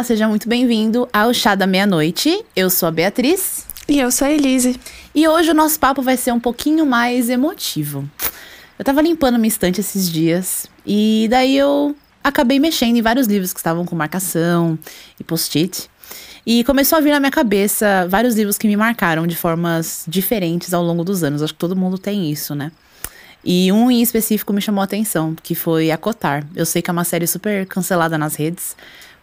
Olá, 0.00 0.04
seja 0.06 0.26
muito 0.26 0.48
bem-vindo 0.48 1.06
ao 1.12 1.34
Chá 1.34 1.54
da 1.54 1.66
Meia-Noite. 1.66 2.42
Eu 2.56 2.70
sou 2.70 2.88
a 2.88 2.90
Beatriz. 2.90 3.66
E 3.86 4.00
eu 4.00 4.10
sou 4.10 4.26
a 4.26 4.30
Elise. 4.30 4.80
E 5.14 5.28
hoje 5.28 5.50
o 5.50 5.54
nosso 5.54 5.78
papo 5.78 6.00
vai 6.00 6.16
ser 6.16 6.32
um 6.32 6.40
pouquinho 6.40 6.86
mais 6.86 7.28
emotivo. 7.28 8.08
Eu 8.78 8.82
tava 8.82 9.02
limpando 9.02 9.38
minha 9.38 9.48
estante 9.48 9.78
esses 9.78 10.10
dias 10.10 10.66
e 10.86 11.28
daí 11.28 11.54
eu 11.54 11.94
acabei 12.24 12.58
mexendo 12.58 12.96
em 12.96 13.02
vários 13.02 13.26
livros 13.26 13.52
que 13.52 13.60
estavam 13.60 13.84
com 13.84 13.94
marcação 13.94 14.78
e 15.20 15.22
post-it. 15.22 15.90
E 16.46 16.64
começou 16.64 16.96
a 16.96 17.02
vir 17.02 17.10
na 17.10 17.20
minha 17.20 17.30
cabeça 17.30 18.08
vários 18.08 18.34
livros 18.34 18.56
que 18.56 18.66
me 18.66 18.78
marcaram 18.78 19.26
de 19.26 19.36
formas 19.36 20.04
diferentes 20.08 20.72
ao 20.72 20.82
longo 20.82 21.04
dos 21.04 21.22
anos. 21.22 21.42
Acho 21.42 21.52
que 21.52 21.58
todo 21.58 21.76
mundo 21.76 21.98
tem 21.98 22.32
isso, 22.32 22.54
né? 22.54 22.72
E 23.44 23.70
um 23.70 23.90
em 23.90 24.02
específico 24.02 24.52
me 24.52 24.60
chamou 24.60 24.80
a 24.80 24.84
atenção, 24.84 25.34
que 25.34 25.54
foi 25.54 25.90
Acotar. 25.90 26.46
Eu 26.54 26.64
sei 26.64 26.80
que 26.82 26.90
é 26.90 26.92
uma 26.92 27.04
série 27.04 27.26
super 27.26 27.66
cancelada 27.66 28.18
nas 28.18 28.34
redes, 28.34 28.76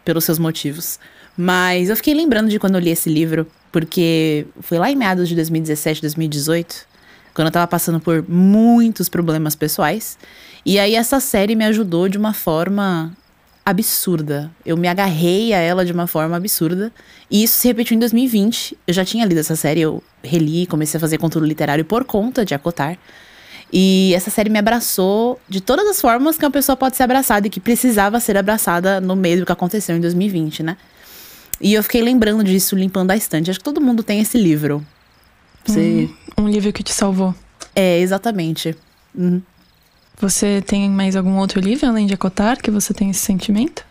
pelos 0.08 0.24
seus 0.24 0.40
motivos. 0.40 0.98
Mas 1.36 1.90
eu 1.90 1.96
fiquei 1.98 2.14
lembrando 2.14 2.48
de 2.48 2.58
quando 2.58 2.76
eu 2.76 2.80
li 2.80 2.92
esse 2.92 3.10
livro, 3.10 3.46
porque 3.74 4.48
foi 4.62 4.80
lá 4.80 4.90
em 4.90 4.96
meados 4.96 5.28
de 5.28 5.36
2017, 5.36 6.02
2018, 6.02 6.88
quando 7.34 7.48
eu 7.48 7.52
tava 7.52 7.68
passando 7.68 8.00
por 8.00 8.24
muitos 8.26 9.10
problemas 9.10 9.54
pessoais. 9.54 10.18
E 10.66 10.80
aí 10.80 10.96
essa 10.96 11.20
série 11.20 11.56
me 11.56 11.66
ajudou 11.66 12.08
de 12.08 12.18
uma 12.18 12.34
forma 12.34 13.12
absurda. 13.66 14.50
Eu 14.66 14.78
me 14.78 14.88
agarrei 14.88 15.54
a 15.54 15.58
ela 15.58 15.84
de 15.84 15.92
uma 15.92 16.08
forma 16.08 16.38
absurda. 16.38 16.90
E 17.30 17.44
isso 17.44 17.60
se 17.60 17.68
repetiu 17.68 17.98
em 17.98 18.00
2020. 18.00 18.78
Eu 18.88 18.94
já 18.94 19.04
tinha 19.04 19.26
lido 19.26 19.42
essa 19.42 19.58
série, 19.58 19.82
eu 19.82 20.02
reli, 20.24 20.66
comecei 20.66 20.98
a 20.98 21.02
fazer 21.02 21.18
conteúdo 21.18 21.46
literário 21.46 21.84
por 21.84 22.06
conta 22.06 22.46
de 22.46 22.56
Acotar. 22.56 22.98
E 23.72 24.14
essa 24.16 24.30
série 24.30 24.50
me 24.50 24.60
abraçou 24.60 25.40
de 25.48 25.60
todas 25.60 25.88
as 25.88 26.00
formas 26.00 26.38
que 26.38 26.46
uma 26.46 26.52
pessoa 26.52 26.76
pode 26.76 26.96
ser 26.96 27.04
abraçada 27.04 27.48
e 27.48 27.50
que 27.50 27.60
precisava 27.60 28.20
ser 28.20 28.38
abraçada 28.38 29.02
no 29.02 29.16
meio 29.16 29.40
do 29.40 29.46
que 29.46 29.52
aconteceu 29.52 29.96
em 29.96 30.00
2020, 30.00 30.64
né? 30.64 30.78
E 31.60 31.74
eu 31.74 31.84
fiquei 31.84 32.02
lembrando 32.02 32.44
disso, 32.44 32.76
limpando 32.76 33.12
a 33.12 33.18
estante. 33.18 33.50
Acho 33.50 33.60
que 33.60 33.66
todo 33.66 33.82
mundo 33.82 34.04
tem 34.04 34.22
esse 34.22 34.38
livro. 34.38 34.86
Você... 35.66 36.10
Um, 36.38 36.44
um 36.44 36.50
livro 36.50 36.72
que 36.72 36.84
te 36.84 36.94
salvou. 36.94 37.36
É, 37.76 38.00
exatamente. 38.00 38.76
Uhum. 39.14 39.42
Você 40.20 40.64
tem 40.66 40.90
mais 40.90 41.16
algum 41.16 41.38
outro 41.38 41.60
livro, 41.60 41.88
além 41.88 42.08
de 42.08 42.14
Acotar, 42.14 42.58
que 42.58 42.72
você 42.72 42.94
tem 42.94 43.10
esse 43.10 43.20
sentimento? 43.20 43.86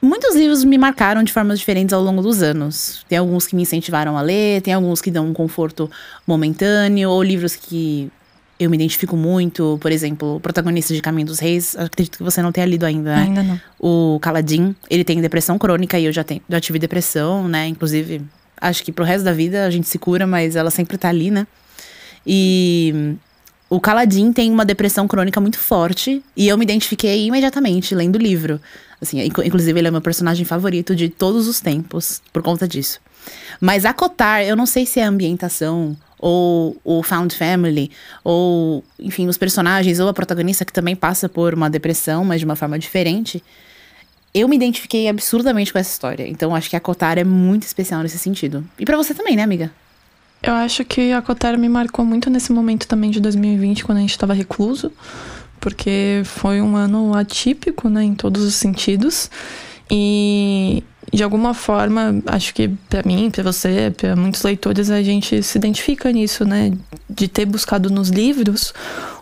Muitos 0.00 0.36
livros 0.36 0.62
me 0.64 0.78
marcaram 0.78 1.24
de 1.24 1.32
formas 1.32 1.58
diferentes 1.58 1.92
ao 1.92 2.00
longo 2.00 2.22
dos 2.22 2.40
anos. 2.40 3.04
Tem 3.08 3.18
alguns 3.18 3.46
que 3.46 3.56
me 3.56 3.62
incentivaram 3.62 4.16
a 4.16 4.22
ler, 4.22 4.62
tem 4.62 4.72
alguns 4.72 5.00
que 5.00 5.10
dão 5.10 5.26
um 5.26 5.34
conforto 5.34 5.90
momentâneo, 6.26 7.10
ou 7.10 7.22
livros 7.22 7.56
que 7.56 8.10
eu 8.58 8.68
me 8.68 8.76
identifico 8.76 9.16
muito, 9.16 9.78
por 9.80 9.92
exemplo, 9.92 10.36
o 10.36 10.40
protagonista 10.40 10.92
de 10.92 11.00
Caminho 11.00 11.28
dos 11.28 11.38
Reis, 11.38 11.76
acredito 11.76 12.18
que 12.18 12.24
você 12.24 12.42
não 12.42 12.50
tenha 12.50 12.66
lido 12.66 12.84
ainda, 12.84 13.14
né? 13.14 13.22
Ainda 13.22 13.42
não. 13.42 13.60
O 13.78 14.18
Caladim, 14.20 14.74
ele 14.90 15.04
tem 15.04 15.20
depressão 15.20 15.58
crônica 15.58 15.98
e 15.98 16.06
eu 16.06 16.12
já, 16.12 16.24
tenho, 16.24 16.40
já 16.48 16.60
tive 16.60 16.78
depressão, 16.78 17.46
né? 17.46 17.68
Inclusive, 17.68 18.20
acho 18.60 18.82
que 18.82 18.90
pro 18.90 19.04
resto 19.04 19.24
da 19.24 19.32
vida 19.32 19.64
a 19.64 19.70
gente 19.70 19.86
se 19.88 19.98
cura, 19.98 20.26
mas 20.26 20.56
ela 20.56 20.70
sempre 20.70 20.98
tá 20.98 21.08
ali, 21.08 21.30
né? 21.30 21.46
E 22.26 23.14
o 23.70 23.78
Caladim 23.78 24.32
tem 24.32 24.50
uma 24.50 24.64
depressão 24.64 25.06
crônica 25.06 25.40
muito 25.40 25.58
forte 25.58 26.22
e 26.36 26.48
eu 26.48 26.58
me 26.58 26.64
identifiquei 26.64 27.26
imediatamente 27.26 27.94
lendo 27.94 28.16
o 28.16 28.18
livro. 28.18 28.60
Assim, 29.00 29.22
inclusive 29.22 29.78
ele 29.78 29.86
é 29.86 29.90
meu 29.90 30.00
personagem 30.00 30.44
favorito 30.44 30.96
de 30.96 31.08
todos 31.08 31.46
os 31.46 31.60
tempos 31.60 32.20
por 32.32 32.42
conta 32.42 32.66
disso. 32.66 32.98
Mas 33.60 33.84
acotar, 33.84 34.44
eu 34.44 34.56
não 34.56 34.66
sei 34.66 34.84
se 34.84 34.98
é 34.98 35.04
a 35.04 35.08
ambientação 35.08 35.96
ou 36.18 36.76
o 36.84 37.02
Found 37.02 37.34
Family, 37.34 37.90
ou, 38.24 38.84
enfim, 38.98 39.28
os 39.28 39.38
personagens, 39.38 40.00
ou 40.00 40.08
a 40.08 40.12
protagonista 40.14 40.64
que 40.64 40.72
também 40.72 40.96
passa 40.96 41.28
por 41.28 41.54
uma 41.54 41.70
depressão, 41.70 42.24
mas 42.24 42.40
de 42.40 42.44
uma 42.44 42.56
forma 42.56 42.78
diferente. 42.78 43.42
Eu 44.34 44.48
me 44.48 44.56
identifiquei 44.56 45.08
absurdamente 45.08 45.72
com 45.72 45.78
essa 45.78 45.90
história. 45.90 46.26
Então 46.26 46.54
acho 46.54 46.68
que 46.68 46.76
a 46.76 46.80
Kotar 46.80 47.18
é 47.18 47.24
muito 47.24 47.62
especial 47.62 48.02
nesse 48.02 48.18
sentido. 48.18 48.64
E 48.78 48.84
para 48.84 48.96
você 48.96 49.14
também, 49.14 49.36
né, 49.36 49.42
amiga? 49.42 49.70
Eu 50.42 50.52
acho 50.54 50.84
que 50.84 51.12
a 51.12 51.20
Kotar 51.20 51.58
me 51.58 51.68
marcou 51.68 52.04
muito 52.04 52.30
nesse 52.30 52.52
momento 52.52 52.86
também 52.86 53.10
de 53.10 53.20
2020, 53.20 53.84
quando 53.84 53.98
a 53.98 54.00
gente 54.00 54.12
estava 54.12 54.32
recluso, 54.32 54.92
porque 55.60 56.22
foi 56.24 56.60
um 56.60 56.76
ano 56.76 57.14
atípico, 57.14 57.88
né, 57.88 58.04
em 58.04 58.14
todos 58.14 58.42
os 58.44 58.54
sentidos. 58.54 59.30
E 59.90 60.77
de 61.18 61.24
alguma 61.24 61.52
forma, 61.52 62.22
acho 62.26 62.54
que 62.54 62.68
para 62.88 63.02
mim, 63.04 63.28
para 63.28 63.42
você, 63.42 63.92
para 63.94 64.14
muitos 64.14 64.40
leitores, 64.44 64.88
a 64.88 65.02
gente 65.02 65.42
se 65.42 65.58
identifica 65.58 66.12
nisso, 66.12 66.44
né? 66.44 66.72
De 67.10 67.26
ter 67.26 67.44
buscado 67.44 67.90
nos 67.90 68.08
livros 68.08 68.72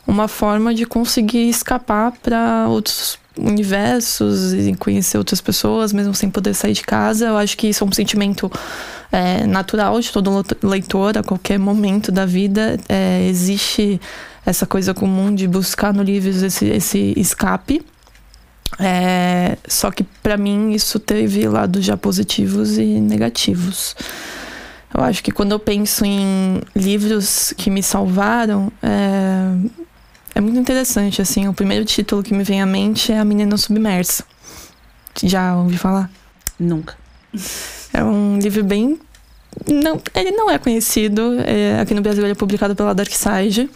uma 0.06 0.28
forma 0.28 0.74
de 0.74 0.84
conseguir 0.84 1.48
escapar 1.48 2.12
para 2.22 2.66
outros 2.68 3.18
universos 3.38 4.52
e 4.52 4.74
conhecer 4.74 5.16
outras 5.16 5.40
pessoas, 5.40 5.90
mesmo 5.90 6.14
sem 6.14 6.28
poder 6.28 6.52
sair 6.52 6.74
de 6.74 6.82
casa. 6.82 7.28
Eu 7.28 7.38
acho 7.38 7.56
que 7.56 7.66
isso 7.66 7.82
é 7.82 7.86
um 7.86 7.92
sentimento 7.92 8.52
é, 9.10 9.46
natural 9.46 9.98
de 9.98 10.12
todo 10.12 10.44
leitor 10.62 11.16
a 11.16 11.22
qualquer 11.22 11.58
momento 11.58 12.12
da 12.12 12.26
vida. 12.26 12.78
É, 12.90 13.26
existe 13.26 13.98
essa 14.44 14.66
coisa 14.66 14.92
comum 14.92 15.34
de 15.34 15.48
buscar 15.48 15.94
no 15.94 16.02
livros 16.02 16.42
esse, 16.42 16.66
esse 16.66 17.14
escape. 17.16 17.82
É, 18.78 19.56
só 19.66 19.90
que 19.90 20.04
para 20.22 20.36
mim 20.36 20.72
isso 20.72 20.98
teve 20.98 21.48
lados 21.48 21.84
já 21.84 21.96
positivos 21.96 22.78
e 22.78 23.00
negativos. 23.00 23.96
Eu 24.92 25.02
acho 25.02 25.22
que 25.22 25.30
quando 25.30 25.52
eu 25.52 25.58
penso 25.58 26.04
em 26.04 26.60
livros 26.74 27.52
que 27.56 27.70
me 27.70 27.82
salvaram, 27.82 28.72
é, 28.82 29.52
é 30.34 30.40
muito 30.40 30.58
interessante. 30.58 31.20
Assim, 31.20 31.48
o 31.48 31.54
primeiro 31.54 31.84
título 31.84 32.22
que 32.22 32.34
me 32.34 32.44
vem 32.44 32.62
à 32.62 32.66
mente 32.66 33.12
é 33.12 33.18
A 33.18 33.24
Menina 33.24 33.56
Submersa. 33.56 34.24
Já 35.22 35.56
ouvi 35.56 35.76
falar? 35.76 36.10
Nunca. 36.58 36.94
É 37.92 38.02
um 38.02 38.38
livro 38.38 38.64
bem. 38.64 38.98
Não, 39.70 40.00
ele 40.14 40.30
não 40.32 40.50
é 40.50 40.58
conhecido. 40.58 41.40
É, 41.44 41.80
aqui 41.80 41.94
no 41.94 42.02
Brasil 42.02 42.22
ele 42.22 42.32
é 42.32 42.34
publicado 42.34 42.74
pela 42.74 42.94
Dark 42.94 43.10
Side. 43.10 43.68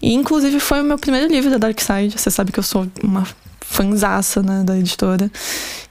E 0.00 0.12
inclusive 0.14 0.58
foi 0.58 0.80
o 0.80 0.84
meu 0.84 0.98
primeiro 0.98 1.32
livro 1.32 1.50
da 1.50 1.58
Dark 1.58 1.80
Side. 1.80 2.18
Você 2.18 2.30
sabe 2.30 2.50
que 2.50 2.58
eu 2.58 2.64
sou 2.64 2.86
uma 3.02 3.26
fanzaça, 3.72 4.42
né, 4.42 4.62
da 4.64 4.78
editora. 4.78 5.30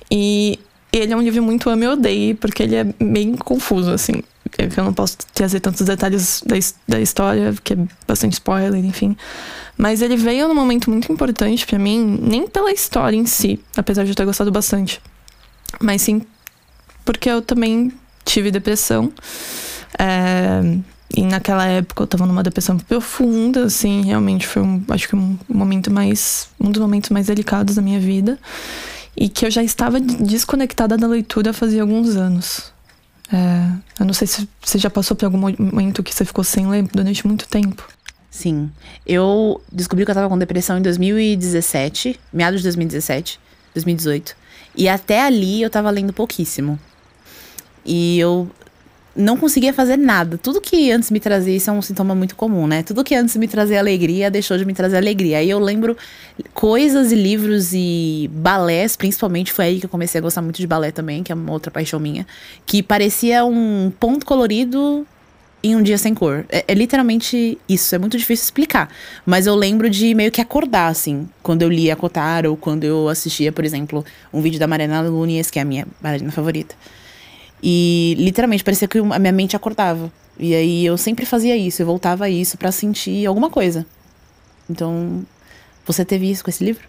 E 0.10 0.60
ele 0.92 1.14
é 1.14 1.16
um 1.16 1.22
livro 1.22 1.42
muito 1.44 1.70
ame 1.70 1.86
e 1.86 1.90
odeie, 1.90 2.34
porque 2.34 2.64
ele 2.64 2.76
é 2.76 2.84
bem 2.84 3.36
confuso, 3.36 3.92
assim. 3.92 4.24
Eu 4.58 4.84
não 4.84 4.94
posso 4.94 5.18
trazer 5.34 5.60
tantos 5.60 5.86
detalhes 5.86 6.44
da, 6.46 6.56
da 6.88 7.00
história, 7.00 7.54
que 7.64 7.74
é 7.74 7.78
bastante 8.08 8.34
spoiler, 8.34 8.84
enfim. 8.84 9.16
Mas 9.78 10.02
ele 10.02 10.18
veio 10.18 10.48
num 10.48 10.56
momento 10.56 10.90
muito 10.90 11.12
importante 11.12 11.66
para 11.66 11.80
mim, 11.80 12.20
nem 12.22 12.48
pela 12.48 12.72
história 12.72 13.16
em 13.16 13.26
si, 13.26 13.60
apesar 13.76 14.04
de 14.04 14.12
eu 14.12 14.16
ter 14.16 14.26
gostado 14.26 14.52
bastante. 14.52 15.02
Mas 15.80 16.02
sim 16.02 16.22
porque 17.06 17.30
eu 17.30 17.42
também 17.42 17.92
tive 18.24 18.52
depressão. 18.52 19.12
É, 19.98 20.62
e 21.16 21.24
naquela 21.24 21.66
época 21.66 22.04
eu 22.04 22.08
tava 22.08 22.26
numa 22.26 22.44
depressão 22.44 22.78
profunda, 22.78 23.66
assim, 23.66 24.04
realmente 24.04 24.48
foi 24.48 24.62
um, 24.62 24.84
acho 24.90 25.10
que 25.10 25.16
um 25.16 25.38
momento 25.50 25.92
mais, 25.92 26.50
um 26.60 26.72
dos 26.72 26.82
momentos 26.82 27.10
mais 27.10 27.28
delicados 27.28 27.76
da 27.76 27.82
minha 27.82 28.00
vida. 28.00 28.40
E 29.16 29.28
que 29.28 29.46
eu 29.46 29.52
já 29.52 29.62
estava 29.62 30.00
desconectada 30.00 30.98
da 30.98 31.06
leitura 31.06 31.52
fazia 31.52 31.82
alguns 31.82 32.16
anos. 32.16 32.72
É, 33.32 33.72
eu 34.00 34.06
não 34.06 34.14
sei 34.14 34.26
se 34.26 34.48
você 34.62 34.78
já 34.78 34.90
passou 34.90 35.18
por 35.18 35.26
algum 35.26 35.38
momento 35.38 36.02
que 36.02 36.14
você 36.14 36.24
ficou 36.24 36.44
sem 36.44 36.68
ler 36.68 36.84
durante 36.84 37.28
muito 37.28 37.48
tempo. 37.48 37.88
Sim. 38.30 38.72
Eu 39.06 39.62
descobri 39.72 40.06
que 40.06 40.12
eu 40.12 40.16
tava 40.16 40.30
com 40.30 40.38
depressão 40.38 40.78
em 40.78 40.82
2017, 40.82 42.18
meados 42.32 42.62
de 42.62 42.64
2017, 42.64 43.38
2018. 43.74 44.36
E 44.76 44.88
até 44.88 45.22
ali 45.22 45.62
eu 45.62 45.70
tava 45.70 45.90
lendo 45.90 46.14
pouquíssimo. 46.14 46.80
E 47.86 48.18
eu 48.18 48.50
não 49.16 49.38
conseguia 49.38 49.74
fazer 49.74 49.98
nada. 49.98 50.38
Tudo 50.38 50.62
que 50.62 50.92
antes 50.92 51.12
me 51.12 51.20
trazia, 51.20 51.56
isso 51.56 51.70
é 51.70 51.74
um 51.74 51.82
sintoma 51.82 52.16
muito 52.16 52.36
comum, 52.36 52.66
né? 52.66 52.82
Tudo 52.84 53.04
que 53.04 53.14
antes 53.14 53.36
me 53.36 53.48
trazia 53.48 53.80
alegria, 53.80 54.32
deixou 54.32 54.58
de 54.58 54.66
me 54.66 54.74
trazer 54.74 54.98
alegria. 54.98 55.40
Aí 55.40 55.50
eu 55.50 55.60
lembro 55.60 55.98
coisas 56.54 57.12
e 57.12 57.16
livros 57.16 57.74
e 57.74 58.30
balés, 58.34 58.96
principalmente, 58.96 59.52
foi 59.52 59.66
aí 59.66 59.80
que 59.80 59.86
eu 59.86 59.90
comecei 59.90 60.20
a 60.20 60.22
gostar 60.22 60.42
muito 60.42 60.58
de 60.58 60.68
balé 60.68 60.92
também, 60.92 61.24
que 61.24 61.32
é 61.32 61.36
uma 61.36 61.52
outra 61.52 61.70
paixão 61.70 62.00
minha, 62.00 62.26
que 62.66 62.82
parecia 62.82 63.44
um 63.46 63.92
ponto 64.00 64.26
colorido 64.26 65.06
em 65.64 65.76
um 65.76 65.84
dia 65.84 65.98
sem 65.98 66.14
cor. 66.14 66.46
É, 66.50 66.64
é, 66.68 66.74
literalmente 66.74 67.58
isso, 67.68 67.94
é 67.94 68.00
muito 68.00 68.18
difícil 68.18 68.46
explicar. 68.46 68.90
Mas 69.26 69.46
eu 69.46 69.56
lembro 69.56 69.90
de 69.90 70.14
meio 70.16 70.32
que 70.32 70.42
acordar, 70.42 70.88
assim, 70.88 71.28
quando 71.44 71.62
eu 71.62 71.70
lia 71.70 71.96
Cotar 71.96 72.46
ou 72.46 72.58
quando 72.58 72.84
eu 72.84 73.10
assistia, 73.10 73.52
por 73.52 73.66
exemplo, 73.66 74.04
um 74.34 74.42
vídeo 74.42 74.60
da 74.60 74.68
Mariana 74.68 75.04
Nunes, 75.04 75.52
que 75.52 75.60
é 75.60 75.62
a 75.62 75.66
minha 75.66 75.86
bailarina 76.02 76.32
favorita. 76.32 76.76
E 77.62 78.16
literalmente 78.18 78.64
parecia 78.64 78.88
que 78.88 78.98
a 78.98 79.20
minha 79.20 79.32
mente 79.32 79.56
acordava. 79.56 80.12
E 80.40 80.56
aí 80.56 80.86
eu 80.86 80.98
sempre 80.98 81.26
fazia 81.26 81.56
isso, 81.56 81.82
eu 81.82 81.86
voltava 81.86 82.26
a 82.26 82.30
isso 82.30 82.58
para 82.58 82.72
sentir 82.72 83.26
alguma 83.26 83.50
coisa. 83.50 83.86
Então, 84.70 85.24
você 85.86 86.04
teve 86.04 86.30
isso 86.30 86.44
com 86.44 86.50
esse 86.50 86.64
livro? 86.64 86.84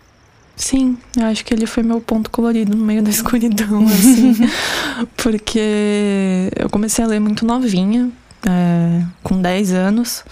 Sim, 0.56 0.96
eu 1.16 1.24
acho 1.26 1.44
que 1.44 1.52
ele 1.52 1.66
foi 1.66 1.82
meu 1.82 2.00
ponto 2.00 2.30
colorido 2.30 2.76
no 2.76 2.84
meio 2.84 3.02
da 3.02 3.10
escuridão, 3.10 3.86
assim. 3.86 4.34
porque 5.16 6.50
eu 6.56 6.70
comecei 6.70 7.04
a 7.04 7.08
ler 7.08 7.20
muito 7.20 7.44
novinha, 7.44 8.10
é, 8.48 9.04
com 9.22 9.40
10 9.40 9.72
anos. 9.72 10.24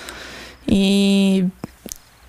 E 0.68 1.44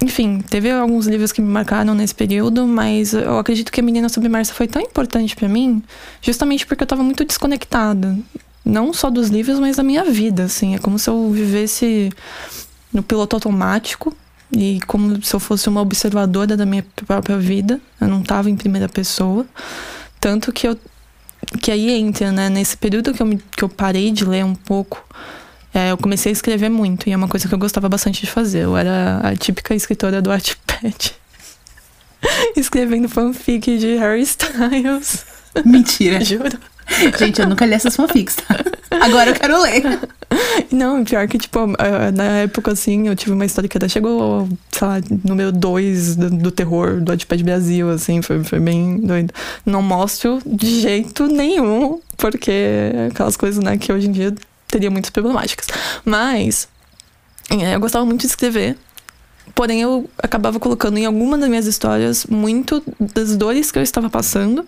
enfim, 0.01 0.41
teve 0.49 0.71
alguns 0.71 1.05
livros 1.05 1.31
que 1.31 1.41
me 1.41 1.47
marcaram 1.47 1.93
nesse 1.93 2.15
período, 2.15 2.65
mas 2.67 3.13
eu 3.13 3.37
acredito 3.37 3.71
que 3.71 3.79
a 3.79 3.83
Menina 3.83 4.09
Submersa 4.09 4.53
foi 4.53 4.67
tão 4.67 4.81
importante 4.81 5.35
para 5.35 5.47
mim, 5.47 5.83
justamente 6.21 6.65
porque 6.65 6.83
eu 6.83 6.87
tava 6.87 7.03
muito 7.03 7.23
desconectada. 7.23 8.17
Não 8.63 8.93
só 8.93 9.09
dos 9.09 9.29
livros, 9.29 9.59
mas 9.59 9.77
da 9.77 9.83
minha 9.83 10.03
vida, 10.03 10.43
assim. 10.43 10.75
É 10.75 10.79
como 10.79 10.97
se 10.97 11.09
eu 11.09 11.31
vivesse 11.31 12.11
no 12.93 13.01
piloto 13.01 13.35
automático 13.35 14.15
e 14.51 14.79
como 14.85 15.21
se 15.23 15.33
eu 15.33 15.39
fosse 15.39 15.67
uma 15.67 15.81
observadora 15.81 16.55
da 16.55 16.65
minha 16.65 16.85
própria 17.05 17.37
vida. 17.37 17.79
Eu 17.99 18.07
não 18.07 18.21
tava 18.21 18.49
em 18.49 18.55
primeira 18.55 18.87
pessoa. 18.87 19.45
Tanto 20.19 20.51
que 20.51 20.67
eu 20.67 20.77
que 21.59 21.71
aí 21.71 21.89
entra, 21.89 22.31
né? 22.31 22.49
Nesse 22.49 22.77
período 22.77 23.13
que 23.13 23.21
eu, 23.21 23.25
me, 23.25 23.37
que 23.37 23.63
eu 23.63 23.69
parei 23.69 24.11
de 24.11 24.25
ler 24.25 24.45
um 24.45 24.55
pouco, 24.55 25.03
é, 25.73 25.91
eu 25.91 25.97
comecei 25.97 26.31
a 26.31 26.33
escrever 26.33 26.69
muito, 26.69 27.07
e 27.07 27.13
é 27.13 27.17
uma 27.17 27.27
coisa 27.27 27.47
que 27.47 27.53
eu 27.53 27.59
gostava 27.59 27.87
bastante 27.87 28.21
de 28.21 28.27
fazer. 28.27 28.63
Eu 28.63 28.75
era 28.75 29.19
a 29.23 29.35
típica 29.35 29.73
escritora 29.73 30.21
do 30.21 30.29
Wattpad. 30.29 31.15
Escrevendo 32.55 33.07
fanfic 33.07 33.77
de 33.77 33.95
Harry 33.97 34.21
Styles. 34.21 35.25
Mentira. 35.65 36.23
Juro. 36.23 36.57
Gente, 37.17 37.41
eu 37.41 37.47
nunca 37.47 37.65
li 37.65 37.73
essas 37.73 37.95
fanfics, 37.95 38.35
tá? 38.35 38.57
Agora 38.99 39.29
eu 39.29 39.33
quero 39.33 39.61
ler. 39.61 39.83
Não, 40.71 41.03
pior 41.03 41.27
que, 41.27 41.37
tipo, 41.37 41.59
na 42.13 42.23
época, 42.39 42.71
assim, 42.71 43.07
eu 43.07 43.15
tive 43.15 43.31
uma 43.31 43.45
história 43.45 43.69
que 43.69 43.77
até 43.77 43.87
chegou, 43.87 44.47
sei 44.71 44.87
lá, 44.87 45.01
número 45.23 45.51
2 45.51 46.15
do, 46.15 46.29
do, 46.29 46.51
terror 46.51 46.99
do 46.99 47.11
Wattpad 47.11 47.43
Brasil, 47.43 47.89
assim, 47.89 48.21
foi, 48.21 48.43
foi 48.43 48.59
bem 48.59 48.99
doido. 48.99 49.33
Não 49.65 49.81
mostro 49.81 50.39
de 50.45 50.81
jeito 50.81 51.27
nenhum, 51.27 51.99
porque 52.17 52.91
aquelas 53.09 53.37
coisas, 53.37 53.63
né, 53.63 53.77
que 53.77 53.91
hoje 53.91 54.07
em 54.07 54.11
dia 54.11 54.33
teria 54.71 54.89
muitas 54.89 55.11
problemáticas. 55.11 55.67
Mas 56.03 56.67
é, 57.49 57.75
eu 57.75 57.79
gostava 57.79 58.05
muito 58.05 58.21
de 58.21 58.27
escrever. 58.27 58.77
Porém, 59.53 59.81
eu 59.81 60.09
acabava 60.17 60.59
colocando 60.59 60.97
em 60.97 61.05
alguma 61.05 61.37
das 61.37 61.49
minhas 61.49 61.65
histórias 61.65 62.25
muito 62.25 62.81
das 63.13 63.35
dores 63.35 63.71
que 63.71 63.77
eu 63.77 63.83
estava 63.83 64.09
passando. 64.09 64.65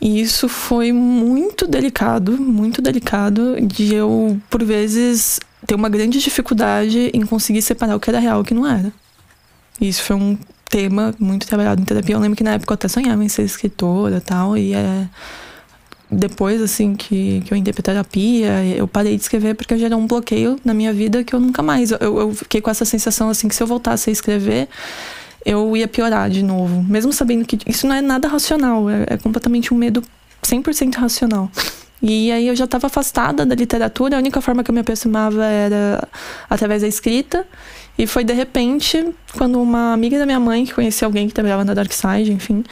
E 0.00 0.20
isso 0.20 0.48
foi 0.48 0.92
muito 0.92 1.66
delicado, 1.66 2.32
muito 2.32 2.82
delicado, 2.82 3.56
de 3.60 3.94
eu, 3.94 4.40
por 4.50 4.64
vezes, 4.64 5.38
ter 5.66 5.74
uma 5.74 5.88
grande 5.88 6.18
dificuldade 6.18 7.10
em 7.14 7.24
conseguir 7.24 7.62
separar 7.62 7.96
o 7.96 8.00
que 8.00 8.10
era 8.10 8.18
real 8.18 8.38
e 8.38 8.42
o 8.42 8.44
que 8.44 8.54
não 8.54 8.66
era. 8.66 8.92
E 9.80 9.88
isso 9.88 10.02
foi 10.02 10.16
um 10.16 10.36
tema 10.68 11.14
muito 11.18 11.46
trabalhado 11.46 11.80
em 11.80 11.84
terapia. 11.84 12.16
Eu 12.16 12.20
lembro 12.20 12.36
que 12.36 12.42
na 12.42 12.54
época 12.54 12.72
eu 12.72 12.74
até 12.74 12.88
sonhava 12.88 13.24
em 13.24 13.28
ser 13.28 13.42
escritora 13.42 14.16
e 14.16 14.20
tal, 14.20 14.56
e 14.56 14.74
é 14.74 15.08
depois, 16.12 16.60
assim, 16.60 16.94
que, 16.94 17.40
que 17.40 17.54
eu 17.54 17.56
entrei 17.56 17.72
pra 17.72 17.82
terapia, 17.82 18.62
eu 18.76 18.86
parei 18.86 19.16
de 19.16 19.22
escrever 19.22 19.54
porque 19.54 19.78
gerou 19.78 19.98
um 19.98 20.06
bloqueio 20.06 20.58
na 20.62 20.74
minha 20.74 20.92
vida 20.92 21.24
que 21.24 21.34
eu 21.34 21.40
nunca 21.40 21.62
mais. 21.62 21.90
Eu, 21.90 21.98
eu 22.18 22.34
fiquei 22.34 22.60
com 22.60 22.70
essa 22.70 22.84
sensação, 22.84 23.30
assim, 23.30 23.48
que 23.48 23.54
se 23.54 23.62
eu 23.62 23.66
voltasse 23.66 24.10
a 24.10 24.12
escrever, 24.12 24.68
eu 25.44 25.74
ia 25.74 25.88
piorar 25.88 26.28
de 26.28 26.42
novo. 26.42 26.82
Mesmo 26.82 27.14
sabendo 27.14 27.46
que 27.46 27.58
isso 27.66 27.86
não 27.86 27.96
é 27.96 28.02
nada 28.02 28.28
racional, 28.28 28.90
é, 28.90 29.06
é 29.08 29.16
completamente 29.16 29.72
um 29.72 29.76
medo 29.76 30.02
100% 30.42 30.96
racional. 30.96 31.50
E 32.02 32.30
aí 32.30 32.46
eu 32.48 32.54
já 32.54 32.64
estava 32.64 32.88
afastada 32.88 33.46
da 33.46 33.54
literatura, 33.54 34.16
a 34.16 34.18
única 34.18 34.42
forma 34.42 34.62
que 34.62 34.70
eu 34.70 34.74
me 34.74 34.80
aproximava 34.80 35.44
era 35.46 36.06
através 36.50 36.82
da 36.82 36.88
escrita. 36.88 37.46
E 37.96 38.06
foi 38.06 38.22
de 38.22 38.34
repente, 38.34 39.14
quando 39.38 39.60
uma 39.62 39.94
amiga 39.94 40.18
da 40.18 40.26
minha 40.26 40.40
mãe, 40.40 40.66
que 40.66 40.74
conhecia 40.74 41.06
alguém 41.06 41.26
que 41.26 41.32
trabalhava 41.32 41.64
na 41.64 41.72
Dark 41.72 41.92
Side, 41.92 42.32
enfim, 42.32 42.64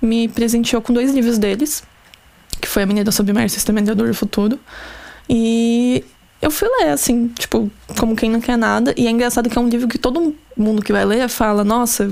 me 0.00 0.28
presenteou 0.28 0.80
com 0.80 0.92
dois 0.92 1.12
livros 1.12 1.36
deles 1.36 1.82
que 2.60 2.68
foi 2.68 2.82
A 2.82 2.86
Menina 2.86 3.10
Submersa 3.10 3.56
Exterminador 3.56 4.08
do 4.08 4.14
Futuro. 4.14 4.58
E 5.28 6.04
eu 6.40 6.50
fui 6.50 6.68
ler, 6.68 6.90
assim, 6.90 7.28
tipo, 7.28 7.70
como 7.98 8.16
quem 8.16 8.30
não 8.30 8.40
quer 8.40 8.56
nada. 8.56 8.94
E 8.96 9.06
é 9.06 9.10
engraçado 9.10 9.48
que 9.48 9.58
é 9.58 9.60
um 9.60 9.68
livro 9.68 9.88
que 9.88 9.98
todo 9.98 10.34
mundo 10.56 10.82
que 10.82 10.92
vai 10.92 11.04
ler 11.04 11.28
fala, 11.28 11.64
nossa, 11.64 12.10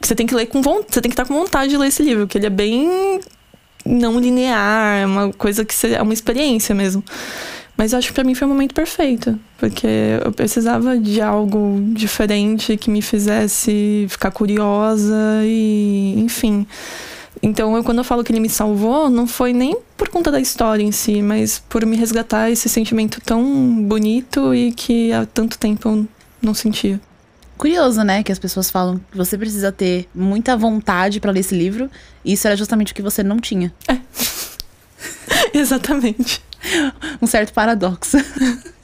você 0.00 0.14
tem 0.14 0.26
que 0.26 0.34
ler 0.34 0.46
com 0.46 0.62
vontade, 0.62 0.94
você 0.94 1.00
tem 1.00 1.10
que 1.10 1.14
estar 1.14 1.24
com 1.24 1.34
vontade 1.34 1.70
de 1.70 1.76
ler 1.76 1.88
esse 1.88 2.02
livro, 2.02 2.26
que 2.26 2.38
ele 2.38 2.46
é 2.46 2.50
bem 2.50 3.20
não 3.84 4.18
linear, 4.18 4.98
é 4.98 5.06
uma 5.06 5.32
coisa 5.32 5.64
que 5.64 5.74
é 5.86 6.02
uma 6.02 6.12
experiência 6.12 6.74
mesmo. 6.74 7.02
Mas 7.76 7.92
eu 7.92 7.98
acho 7.98 8.08
que 8.08 8.14
pra 8.14 8.24
mim 8.24 8.34
foi 8.34 8.46
um 8.46 8.50
momento 8.50 8.74
perfeito, 8.74 9.38
porque 9.58 9.86
eu 10.24 10.32
precisava 10.32 10.98
de 10.98 11.20
algo 11.20 11.78
diferente 11.92 12.76
que 12.76 12.90
me 12.90 13.02
fizesse 13.02 14.06
ficar 14.08 14.30
curiosa 14.30 15.14
e, 15.44 16.14
enfim. 16.18 16.66
Então, 17.42 17.76
eu, 17.76 17.84
quando 17.84 17.98
eu 17.98 18.04
falo 18.04 18.24
que 18.24 18.32
ele 18.32 18.40
me 18.40 18.48
salvou, 18.48 19.10
não 19.10 19.26
foi 19.26 19.52
nem 19.52 19.76
por 19.96 20.08
conta 20.08 20.30
da 20.30 20.40
história 20.40 20.82
em 20.82 20.92
si, 20.92 21.20
mas 21.22 21.58
por 21.68 21.84
me 21.84 21.96
resgatar 21.96 22.50
esse 22.50 22.68
sentimento 22.68 23.20
tão 23.20 23.82
bonito 23.84 24.54
e 24.54 24.72
que 24.72 25.12
há 25.12 25.26
tanto 25.26 25.58
tempo 25.58 25.88
eu 25.88 26.08
não 26.40 26.54
sentia. 26.54 27.00
Curioso, 27.56 28.02
né? 28.02 28.22
Que 28.22 28.32
as 28.32 28.38
pessoas 28.38 28.70
falam 28.70 29.00
que 29.10 29.16
você 29.16 29.36
precisa 29.38 29.72
ter 29.72 30.08
muita 30.14 30.56
vontade 30.56 31.20
para 31.20 31.30
ler 31.30 31.40
esse 31.40 31.54
livro, 31.54 31.90
e 32.24 32.32
isso 32.32 32.46
era 32.46 32.56
justamente 32.56 32.92
o 32.92 32.94
que 32.94 33.02
você 33.02 33.22
não 33.22 33.38
tinha. 33.38 33.72
É. 33.88 33.98
Exatamente. 35.56 36.42
Um 37.20 37.26
certo 37.26 37.52
paradoxo. 37.52 38.16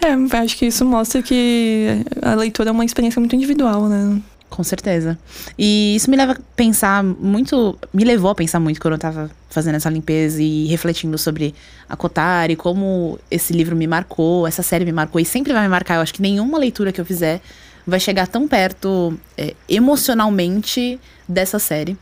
É, 0.00 0.36
acho 0.38 0.56
que 0.56 0.66
isso 0.66 0.84
mostra 0.84 1.20
que 1.20 2.04
a 2.22 2.32
leitura 2.36 2.68
é 2.68 2.72
uma 2.72 2.84
experiência 2.84 3.18
muito 3.18 3.34
individual, 3.34 3.88
né? 3.88 4.22
Com 4.48 4.64
certeza. 4.64 5.18
E 5.58 5.94
isso 5.94 6.10
me 6.10 6.16
leva 6.16 6.32
a 6.32 6.36
pensar 6.56 7.04
muito. 7.04 7.78
Me 7.92 8.04
levou 8.04 8.30
a 8.30 8.34
pensar 8.34 8.58
muito 8.58 8.80
quando 8.80 8.94
eu 8.94 8.98
tava 8.98 9.30
fazendo 9.50 9.76
essa 9.76 9.90
limpeza 9.90 10.42
e 10.42 10.66
refletindo 10.66 11.16
sobre 11.18 11.54
a 11.88 11.96
Kotari, 11.96 12.56
como 12.56 13.18
esse 13.30 13.52
livro 13.52 13.76
me 13.76 13.86
marcou, 13.86 14.46
essa 14.46 14.62
série 14.62 14.84
me 14.84 14.92
marcou 14.92 15.20
e 15.20 15.24
sempre 15.24 15.52
vai 15.52 15.62
me 15.62 15.68
marcar. 15.68 15.96
Eu 15.96 16.00
acho 16.00 16.14
que 16.14 16.22
nenhuma 16.22 16.58
leitura 16.58 16.92
que 16.92 17.00
eu 17.00 17.04
fizer 17.04 17.40
vai 17.86 18.00
chegar 18.00 18.26
tão 18.26 18.46
perto 18.48 19.18
é, 19.36 19.54
emocionalmente 19.68 20.98
dessa 21.28 21.58
série. 21.58 21.96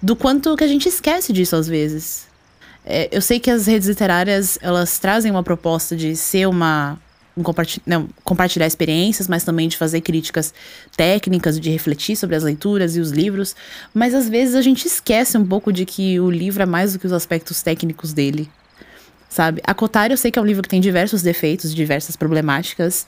Do 0.00 0.16
quanto 0.16 0.56
que 0.56 0.64
a 0.64 0.68
gente 0.68 0.88
esquece 0.88 1.32
disso 1.32 1.56
às 1.56 1.68
vezes. 1.68 2.26
É, 2.84 3.08
eu 3.12 3.22
sei 3.22 3.38
que 3.38 3.50
as 3.50 3.66
redes 3.66 3.88
literárias 3.88 4.58
elas 4.60 4.98
trazem 4.98 5.30
uma 5.30 5.42
proposta 5.42 5.94
de 5.96 6.16
ser 6.16 6.48
uma 6.48 6.98
um 7.36 7.42
não, 7.86 8.08
compartilhar 8.24 8.66
experiências, 8.66 9.26
mas 9.26 9.44
também 9.44 9.68
de 9.68 9.76
fazer 9.76 10.00
críticas 10.00 10.52
técnicas, 10.96 11.58
de 11.58 11.70
refletir 11.70 12.16
sobre 12.16 12.36
as 12.36 12.42
leituras 12.42 12.96
e 12.96 13.00
os 13.00 13.10
livros. 13.10 13.56
Mas 13.94 14.14
às 14.14 14.28
vezes 14.28 14.54
a 14.54 14.62
gente 14.62 14.86
esquece 14.86 15.36
um 15.38 15.46
pouco 15.46 15.72
de 15.72 15.84
que 15.86 16.20
o 16.20 16.30
livro 16.30 16.62
é 16.62 16.66
mais 16.66 16.92
do 16.92 16.98
que 16.98 17.06
os 17.06 17.12
aspectos 17.12 17.62
técnicos 17.62 18.12
dele. 18.12 18.50
Sabe? 19.28 19.62
A 19.66 19.72
Kotari 19.72 20.12
eu 20.12 20.18
sei 20.18 20.30
que 20.30 20.38
é 20.38 20.42
um 20.42 20.44
livro 20.44 20.62
que 20.62 20.68
tem 20.68 20.80
diversos 20.80 21.22
defeitos, 21.22 21.74
diversas 21.74 22.16
problemáticas 22.16 23.06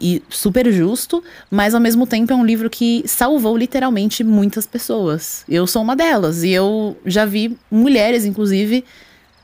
e 0.00 0.22
super 0.28 0.72
justo, 0.72 1.22
mas 1.50 1.74
ao 1.74 1.80
mesmo 1.80 2.06
tempo 2.06 2.32
é 2.32 2.36
um 2.36 2.44
livro 2.44 2.68
que 2.68 3.04
salvou 3.06 3.56
literalmente 3.56 4.24
muitas 4.24 4.66
pessoas. 4.66 5.44
Eu 5.48 5.66
sou 5.66 5.82
uma 5.82 5.94
delas 5.94 6.42
e 6.42 6.50
eu 6.50 6.96
já 7.04 7.24
vi 7.24 7.56
mulheres, 7.70 8.24
inclusive, 8.24 8.84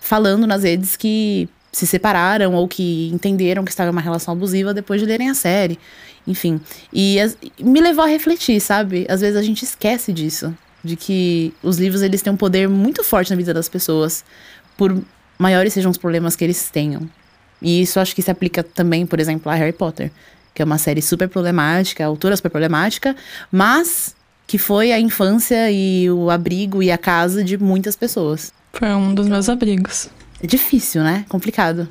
falando 0.00 0.46
nas 0.46 0.64
redes 0.64 0.96
que 0.96 1.48
se 1.76 1.86
separaram 1.86 2.54
ou 2.54 2.66
que 2.66 3.10
entenderam 3.12 3.62
que 3.62 3.70
estava 3.70 3.90
em 3.90 3.92
uma 3.92 4.00
relação 4.00 4.32
abusiva 4.32 4.72
depois 4.72 4.98
de 4.98 5.06
lerem 5.06 5.28
a 5.28 5.34
série. 5.34 5.78
Enfim. 6.26 6.58
E 6.90 7.20
as, 7.20 7.36
me 7.60 7.82
levou 7.82 8.02
a 8.02 8.06
refletir, 8.06 8.58
sabe? 8.62 9.04
Às 9.10 9.20
vezes 9.20 9.36
a 9.36 9.42
gente 9.42 9.62
esquece 9.62 10.10
disso. 10.10 10.56
De 10.82 10.96
que 10.96 11.52
os 11.62 11.76
livros 11.76 12.00
eles 12.00 12.22
têm 12.22 12.32
um 12.32 12.36
poder 12.36 12.66
muito 12.66 13.04
forte 13.04 13.28
na 13.28 13.36
vida 13.36 13.52
das 13.52 13.68
pessoas, 13.68 14.24
por 14.74 14.96
maiores 15.38 15.74
sejam 15.74 15.90
os 15.90 15.98
problemas 15.98 16.34
que 16.34 16.44
eles 16.44 16.70
tenham. 16.70 17.02
E 17.60 17.82
isso 17.82 18.00
acho 18.00 18.14
que 18.14 18.22
se 18.22 18.30
aplica 18.30 18.62
também, 18.62 19.04
por 19.04 19.20
exemplo, 19.20 19.52
a 19.52 19.54
Harry 19.54 19.74
Potter, 19.74 20.10
que 20.54 20.62
é 20.62 20.64
uma 20.64 20.78
série 20.78 21.02
super 21.02 21.28
problemática, 21.28 22.02
a 22.02 22.06
autora 22.06 22.36
super 22.36 22.48
problemática, 22.48 23.14
mas 23.52 24.16
que 24.46 24.56
foi 24.56 24.92
a 24.92 24.98
infância 24.98 25.70
e 25.70 26.10
o 26.10 26.30
abrigo 26.30 26.82
e 26.82 26.90
a 26.90 26.96
casa 26.96 27.44
de 27.44 27.58
muitas 27.58 27.96
pessoas. 27.96 28.50
Foi 28.72 28.88
um 28.88 29.14
dos 29.14 29.28
meus 29.28 29.50
abrigos. 29.50 30.08
É 30.42 30.46
difícil, 30.46 31.02
né? 31.02 31.24
Complicado. 31.28 31.88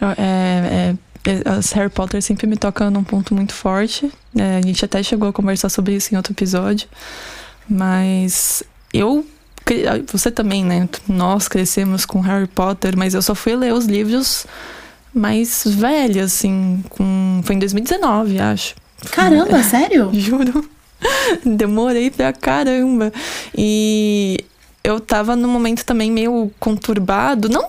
É, 0.00 0.94
é, 1.24 1.30
é, 1.30 1.42
as 1.44 1.72
Harry 1.72 1.90
Potter 1.90 2.22
sempre 2.22 2.46
me 2.46 2.56
tocam 2.56 2.90
num 2.90 3.04
ponto 3.04 3.34
muito 3.34 3.52
forte. 3.52 4.10
É, 4.36 4.56
a 4.56 4.62
gente 4.62 4.84
até 4.84 5.02
chegou 5.02 5.28
a 5.28 5.32
conversar 5.32 5.68
sobre 5.68 5.94
isso 5.94 6.12
em 6.12 6.16
outro 6.16 6.32
episódio. 6.32 6.88
Mas 7.68 8.62
eu. 8.92 9.26
Você 10.10 10.30
também, 10.30 10.64
né? 10.64 10.88
Nós 11.06 11.46
crescemos 11.46 12.06
com 12.06 12.20
Harry 12.20 12.46
Potter, 12.46 12.96
mas 12.96 13.12
eu 13.12 13.20
só 13.20 13.34
fui 13.34 13.54
ler 13.54 13.74
os 13.74 13.84
livros 13.84 14.46
mais 15.12 15.62
velhos, 15.66 16.24
assim. 16.24 16.82
Com, 16.88 17.42
foi 17.44 17.56
em 17.56 17.58
2019, 17.58 18.38
acho. 18.38 18.74
Caramba, 19.10 19.62
sério? 19.64 20.10
Juro. 20.14 20.68
Demorei 21.44 22.10
pra 22.10 22.32
caramba. 22.32 23.12
E 23.54 24.38
eu 24.82 25.00
tava 25.00 25.36
num 25.36 25.48
momento 25.48 25.84
também 25.84 26.10
meio 26.10 26.50
conturbado, 26.58 27.48
não 27.48 27.68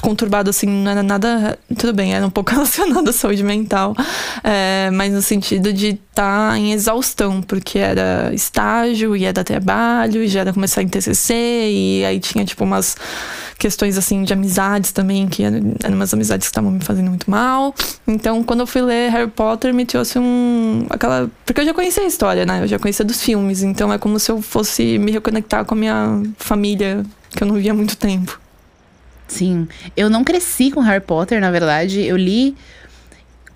conturbado, 0.00 0.50
assim, 0.50 0.66
não 0.66 0.90
era 0.90 1.02
nada. 1.02 1.58
Tudo 1.76 1.92
bem, 1.92 2.14
era 2.14 2.26
um 2.26 2.30
pouco 2.30 2.50
relacionado 2.52 3.08
à 3.08 3.12
saúde 3.12 3.42
mental, 3.42 3.94
é, 4.42 4.90
mas 4.92 5.12
no 5.12 5.22
sentido 5.22 5.72
de 5.72 5.88
estar 5.88 6.50
tá 6.50 6.58
em 6.58 6.72
exaustão, 6.72 7.42
porque 7.42 7.78
era 7.78 8.32
estágio, 8.34 9.16
e 9.16 9.24
era 9.24 9.44
trabalho, 9.44 10.22
e 10.22 10.28
já 10.28 10.40
era 10.40 10.52
começar 10.52 10.82
em 10.82 10.88
TCC, 10.88 11.34
e 11.34 12.04
aí 12.04 12.18
tinha, 12.18 12.44
tipo, 12.44 12.64
umas 12.64 12.96
questões, 13.58 13.98
assim, 13.98 14.24
de 14.24 14.32
amizades 14.32 14.90
também, 14.90 15.28
que 15.28 15.44
eram, 15.44 15.74
eram 15.84 15.96
umas 15.96 16.12
amizades 16.14 16.48
que 16.48 16.50
estavam 16.50 16.70
me 16.70 16.80
fazendo 16.80 17.10
muito 17.10 17.30
mal. 17.30 17.74
Então, 18.06 18.42
quando 18.42 18.60
eu 18.60 18.66
fui 18.66 18.80
ler 18.80 19.10
Harry 19.10 19.30
Potter, 19.30 19.72
me 19.74 19.84
trouxe 19.84 20.18
um. 20.18 20.86
aquela. 20.88 21.30
Porque 21.44 21.60
eu 21.60 21.66
já 21.66 21.74
conhecia 21.74 22.02
a 22.02 22.06
história, 22.06 22.46
né? 22.46 22.62
Eu 22.62 22.66
já 22.66 22.78
conhecia 22.78 23.04
dos 23.04 23.22
filmes, 23.22 23.62
então 23.62 23.92
é 23.92 23.98
como 23.98 24.18
se 24.18 24.32
eu 24.32 24.40
fosse 24.40 24.98
me 24.98 25.12
reconectar 25.12 25.64
com 25.66 25.74
a 25.74 25.76
minha 25.76 26.22
família, 26.38 27.04
que 27.30 27.42
eu 27.42 27.46
não 27.46 27.56
via 27.56 27.72
há 27.72 27.74
muito 27.74 27.96
tempo. 27.96 28.40
Sim. 29.30 29.68
Eu 29.96 30.10
não 30.10 30.24
cresci 30.24 30.70
com 30.70 30.80
Harry 30.80 31.02
Potter, 31.02 31.40
na 31.40 31.50
verdade. 31.50 32.02
Eu 32.02 32.16
li 32.16 32.56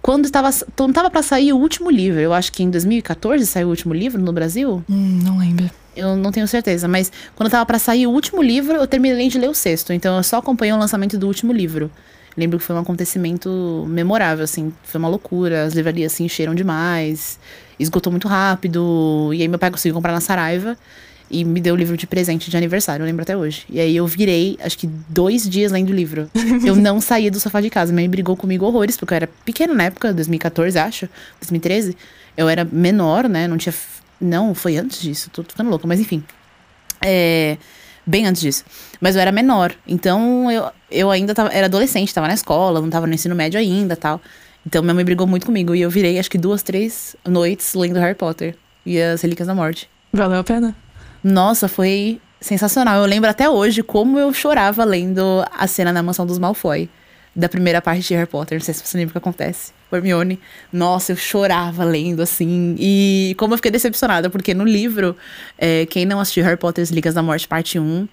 quando 0.00 0.26
estava 0.26 0.50
quando 0.76 0.95
tava 0.95 1.11
para 1.11 1.23
sair 1.23 1.52
o 1.52 1.59
último 1.59 1.90
livro. 1.90 2.21
Eu 2.21 2.33
acho 2.33 2.52
que 2.52 2.62
em 2.62 2.71
2014 2.71 3.45
saiu 3.45 3.66
o 3.66 3.71
último 3.71 3.93
livro 3.93 4.23
no 4.23 4.33
Brasil. 4.33 4.83
Hum, 4.88 5.21
não 5.23 5.37
lembro. 5.37 5.69
Eu 5.97 6.16
não 6.16 6.31
tenho 6.31 6.47
certeza, 6.47 6.87
mas 6.88 7.11
quando 7.35 7.50
tava 7.50 7.66
para 7.66 7.78
sair 7.78 8.07
o 8.07 8.11
último 8.11 8.43
livro, 8.43 8.76
eu 8.76 8.87
terminei 8.87 9.28
de 9.28 9.38
ler 9.38 9.49
o 9.49 9.54
sexto. 9.54 9.93
Então 9.93 10.16
eu 10.16 10.23
só 10.23 10.38
acompanhei 10.38 10.73
o 10.73 10.78
lançamento 10.78 11.19
do 11.19 11.26
último 11.26 11.52
livro. 11.52 11.90
Lembro 12.37 12.59
que 12.59 12.64
foi 12.64 12.75
um 12.75 12.81
acontecimento 12.81 13.85
memorável, 13.88 14.45
assim. 14.45 14.73
Foi 14.85 14.99
uma 14.99 15.09
loucura. 15.09 15.64
As 15.64 15.75
livrarias 15.75 16.12
se 16.12 16.23
encheram 16.23 16.54
demais. 16.54 17.38
Esgotou 17.78 18.12
muito 18.12 18.28
rápido. 18.28 19.31
E 19.33 19.43
aí 19.43 19.49
meu 19.49 19.59
pai 19.59 19.71
conseguiu 19.71 19.95
comprar 19.95 20.12
na 20.12 20.21
Saraiva 20.21 20.76
e 21.31 21.45
me 21.45 21.61
deu 21.61 21.75
o 21.75 21.76
livro 21.76 21.97
de 21.97 22.07
presente 22.07 22.50
de 22.50 22.57
aniversário, 22.57 23.02
eu 23.02 23.07
lembro 23.07 23.23
até 23.23 23.37
hoje. 23.37 23.64
E 23.69 23.81
aí 23.81 23.97
eu 23.97 24.07
virei, 24.07 24.59
acho 24.62 24.78
que 24.78 24.87
dois 24.87 25.49
dias 25.49 25.73
lendo 25.73 25.90
o 25.90 25.93
livro. 25.93 26.31
eu 26.64 26.76
não 26.76 27.00
saía 27.00 27.31
do 27.31 27.40
sofá 27.40 27.61
de 27.61 27.71
casa. 27.71 27.93
Minha 27.93 28.02
mãe 28.02 28.11
brigou 28.11 28.37
comigo 28.37 28.66
horrores, 28.66 28.97
porque 28.97 29.14
eu 29.14 29.16
era 29.16 29.26
pequena 29.45 29.75
na 29.75 29.85
época, 29.85 30.12
2014, 30.12 30.78
acho, 30.78 31.09
2013. 31.40 31.97
Eu 32.37 32.49
era 32.49 32.64
menor, 32.64 33.28
né? 33.28 33.49
Não 33.49 33.57
tinha. 33.57 33.75
Não, 34.21 34.54
foi 34.54 34.76
antes 34.76 35.00
disso, 35.00 35.31
tô 35.31 35.43
ficando 35.43 35.71
louca, 35.71 35.87
mas 35.87 36.00
enfim. 36.00 36.23
É. 37.00 37.57
Bem 38.07 38.26
antes 38.26 38.43
disso. 38.43 38.64
Mas 39.00 39.16
eu 39.16 39.23
era 39.23 39.33
menor. 39.33 39.75
Então 39.87 40.50
eu, 40.50 40.71
eu 40.90 41.11
ainda 41.11 41.35
tava, 41.35 41.50
era 41.52 41.66
adolescente, 41.66 42.12
tava 42.12 42.28
na 42.28 42.35
escola, 42.35 42.81
não 42.81 42.90
tava 42.90 43.07
no 43.07 43.14
ensino 43.14 43.35
médio 43.35 43.59
ainda 43.59 43.97
tal. 43.97 44.21
Então 44.66 44.83
minha 44.83 44.95
mãe 44.95 45.04
brigou 45.04 45.26
muito 45.26 45.47
comigo. 45.47 45.75
E 45.75 45.81
eu 45.81 45.90
virei, 45.90 46.19
acho 46.19 46.31
que 46.31 46.38
duas, 46.38 46.62
três 46.62 47.16
noites 47.26 47.73
lendo 47.75 47.99
Harry 47.99 48.14
Potter 48.14 48.57
e 48.85 49.00
as 49.00 49.23
Relíquias 49.23 49.49
da 49.49 49.54
Morte. 49.54 49.88
Valeu 50.12 50.38
a 50.38 50.45
pena? 50.45 50.76
Nossa, 51.25 51.69
foi 51.69 52.21
sensacional. 52.38 53.00
Eu 53.00 53.07
lembro 53.07 53.31
até 53.31 53.49
hoje 53.49 53.83
como 53.83 54.19
eu 54.19 54.33
chorava 54.35 54.85
lendo 54.85 55.43
a 55.50 55.66
cena 55.66 55.90
na 55.90 56.02
mansão 56.02 56.26
dos 56.26 56.38
Malfoy. 56.38 56.90
Da 57.35 57.49
primeira 57.49 57.83
parte 57.83 58.07
de 58.07 58.14
Harry 58.14 58.28
Potter. 58.28 58.59
Não 58.59 58.64
sei 58.64 58.75
se 58.75 58.87
você 58.87 58.97
lembra 58.97 59.11
o 59.11 59.12
que 59.12 59.19
acontece. 59.19 59.73
Hermione. 59.90 60.38
Nossa, 60.73 61.12
eu 61.12 61.16
chorava 61.16 61.83
lendo, 61.83 62.23
assim. 62.23 62.76
E 62.78 63.35
como 63.38 63.54
eu 63.54 63.59
fiquei 63.59 63.73
decepcionada, 63.73 64.31
porque 64.31 64.54
no 64.54 64.64
livro, 64.64 65.16
é, 65.59 65.87
quem 65.87 66.04
não 66.04 66.21
assistiu 66.21 66.45
Harry 66.45 66.57
Potter 66.57 66.87
Ligas 66.93 67.14
da 67.14 67.23
Morte, 67.23 67.49
parte 67.49 67.78
1, 67.78 68.07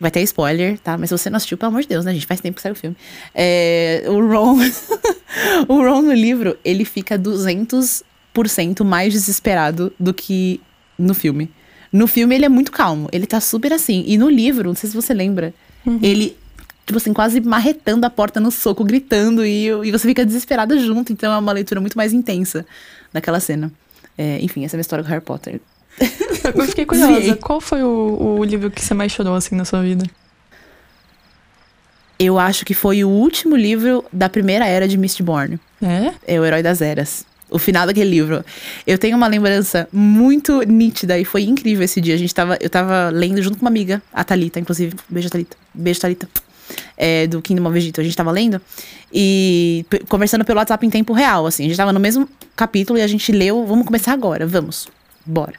vai 0.00 0.10
ter 0.10 0.22
spoiler, 0.22 0.78
tá? 0.78 0.98
Mas 0.98 1.10
se 1.10 1.18
você 1.18 1.30
não 1.30 1.36
assistiu, 1.36 1.56
pelo 1.56 1.68
amor 1.68 1.82
de 1.82 1.88
Deus, 1.88 2.04
né, 2.04 2.12
gente? 2.12 2.26
Faz 2.26 2.40
tempo 2.40 2.56
que 2.56 2.62
saiu 2.62 2.72
o 2.72 2.76
filme. 2.76 2.96
É, 3.34 4.04
o 4.08 4.26
Ron. 4.26 4.58
o 5.68 5.82
Ron 5.82 6.02
no 6.02 6.14
livro, 6.14 6.58
ele 6.64 6.84
fica 6.84 7.18
200% 7.18 8.02
mais 8.84 9.12
desesperado 9.12 9.92
do 10.00 10.12
que 10.12 10.60
no 10.98 11.14
filme. 11.14 11.50
No 11.94 12.08
filme 12.08 12.34
ele 12.34 12.44
é 12.44 12.48
muito 12.48 12.72
calmo, 12.72 13.08
ele 13.12 13.24
tá 13.24 13.38
super 13.38 13.72
assim. 13.72 14.02
E 14.04 14.18
no 14.18 14.28
livro, 14.28 14.70
não 14.70 14.74
sei 14.74 14.90
se 14.90 14.96
você 14.96 15.14
lembra, 15.14 15.54
uhum. 15.86 16.00
ele, 16.02 16.36
tipo 16.84 16.96
assim, 16.96 17.12
quase 17.12 17.40
marretando 17.40 18.04
a 18.04 18.10
porta 18.10 18.40
no 18.40 18.50
soco, 18.50 18.82
gritando, 18.82 19.46
e, 19.46 19.68
e 19.68 19.92
você 19.92 20.08
fica 20.08 20.26
desesperada 20.26 20.76
junto. 20.76 21.12
Então 21.12 21.32
é 21.32 21.38
uma 21.38 21.52
leitura 21.52 21.80
muito 21.80 21.96
mais 21.96 22.12
intensa 22.12 22.66
daquela 23.12 23.38
cena. 23.38 23.70
É, 24.18 24.40
enfim, 24.42 24.64
essa 24.64 24.74
é 24.74 24.76
a 24.76 24.78
minha 24.78 24.80
história 24.80 25.04
com 25.04 25.08
Harry 25.08 25.22
Potter. 25.22 25.60
Eu 26.52 26.66
fiquei 26.66 26.84
curiosa, 26.84 27.22
Sim. 27.22 27.34
qual 27.36 27.60
foi 27.60 27.84
o, 27.84 28.38
o 28.40 28.44
livro 28.44 28.72
que 28.72 28.84
você 28.84 28.92
mais 28.92 29.12
chorou 29.12 29.36
assim 29.36 29.54
na 29.54 29.64
sua 29.64 29.80
vida? 29.80 30.04
Eu 32.18 32.40
acho 32.40 32.64
que 32.64 32.74
foi 32.74 33.04
o 33.04 33.08
último 33.08 33.54
livro 33.54 34.04
da 34.12 34.28
primeira 34.28 34.66
era 34.66 34.88
de 34.88 34.98
Mistborn. 34.98 35.60
É? 35.80 36.12
É 36.26 36.40
o 36.40 36.44
Herói 36.44 36.60
das 36.60 36.80
Eras 36.80 37.24
o 37.54 37.58
final 37.58 37.86
daquele 37.86 38.10
livro. 38.10 38.44
Eu 38.84 38.98
tenho 38.98 39.16
uma 39.16 39.28
lembrança 39.28 39.88
muito 39.92 40.62
nítida 40.62 41.16
e 41.16 41.24
foi 41.24 41.44
incrível 41.44 41.84
esse 41.84 42.00
dia. 42.00 42.14
A 42.14 42.18
gente 42.18 42.34
tava, 42.34 42.58
eu 42.60 42.68
tava 42.68 43.10
lendo 43.10 43.40
junto 43.40 43.56
com 43.56 43.64
uma 43.64 43.70
amiga, 43.70 44.02
a 44.12 44.24
Thalita, 44.24 44.58
inclusive. 44.58 44.96
Beijo, 45.08 45.30
Thalita. 45.30 45.56
Beijo, 45.72 46.00
Thalita. 46.00 46.28
É, 46.96 47.28
do 47.28 47.40
Kingdom 47.40 47.68
of 47.68 47.78
Egypt. 47.78 48.00
A 48.00 48.04
gente 48.04 48.16
tava 48.16 48.32
lendo 48.32 48.60
e 49.12 49.86
conversando 50.08 50.44
pelo 50.44 50.58
WhatsApp 50.58 50.84
em 50.84 50.90
tempo 50.90 51.12
real, 51.12 51.46
assim. 51.46 51.64
A 51.64 51.68
gente 51.68 51.76
tava 51.76 51.92
no 51.92 52.00
mesmo 52.00 52.28
capítulo 52.56 52.98
e 52.98 53.02
a 53.02 53.06
gente 53.06 53.30
leu, 53.30 53.64
vamos 53.64 53.86
começar 53.86 54.12
agora, 54.12 54.44
vamos 54.44 54.88
bora. 55.24 55.54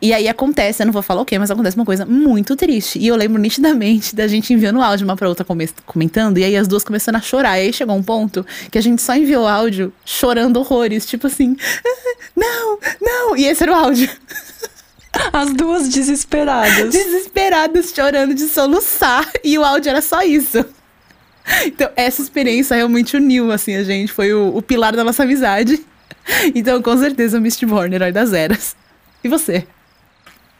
E 0.00 0.12
aí 0.12 0.28
acontece, 0.28 0.82
eu 0.82 0.86
não 0.86 0.92
vou 0.92 1.02
falar 1.02 1.22
o 1.22 1.24
quê, 1.24 1.38
mas 1.38 1.50
acontece 1.50 1.76
uma 1.76 1.84
coisa 1.84 2.06
muito 2.06 2.54
triste. 2.54 3.00
E 3.00 3.08
eu 3.08 3.16
lembro 3.16 3.40
nitidamente 3.40 4.14
da 4.14 4.28
gente 4.28 4.52
enviando 4.52 4.80
áudio 4.80 5.04
uma 5.04 5.16
pra 5.16 5.28
outra 5.28 5.44
comentando, 5.84 6.38
e 6.38 6.44
aí 6.44 6.56
as 6.56 6.68
duas 6.68 6.84
começando 6.84 7.16
a 7.16 7.20
chorar. 7.20 7.58
E 7.58 7.62
aí 7.62 7.72
chegou 7.72 7.96
um 7.96 8.02
ponto 8.02 8.46
que 8.70 8.78
a 8.78 8.80
gente 8.80 9.02
só 9.02 9.16
enviou 9.16 9.46
áudio 9.46 9.92
chorando 10.04 10.58
horrores, 10.58 11.04
tipo 11.04 11.26
assim, 11.26 11.56
ah, 11.84 12.16
não, 12.36 12.78
não. 13.00 13.36
E 13.36 13.44
esse 13.46 13.62
era 13.62 13.72
o 13.72 13.74
áudio. 13.74 14.08
As 15.32 15.52
duas 15.52 15.88
desesperadas. 15.88 16.92
Desesperadas, 16.92 17.92
chorando 17.94 18.34
de 18.34 18.46
soluçar. 18.46 19.28
E 19.42 19.58
o 19.58 19.64
áudio 19.64 19.90
era 19.90 20.02
só 20.02 20.22
isso. 20.22 20.64
Então, 21.64 21.90
essa 21.96 22.20
experiência 22.20 22.76
realmente 22.76 23.16
uniu, 23.16 23.50
assim, 23.50 23.74
a 23.74 23.82
gente. 23.82 24.12
Foi 24.12 24.32
o, 24.32 24.54
o 24.54 24.62
pilar 24.62 24.94
da 24.94 25.02
nossa 25.02 25.22
amizade. 25.22 25.84
Então, 26.54 26.80
com 26.82 26.96
certeza, 26.98 27.40
Mistborn, 27.40 27.94
Herói 27.94 28.12
das 28.12 28.34
Eras. 28.34 28.76
E 29.24 29.28
você? 29.28 29.66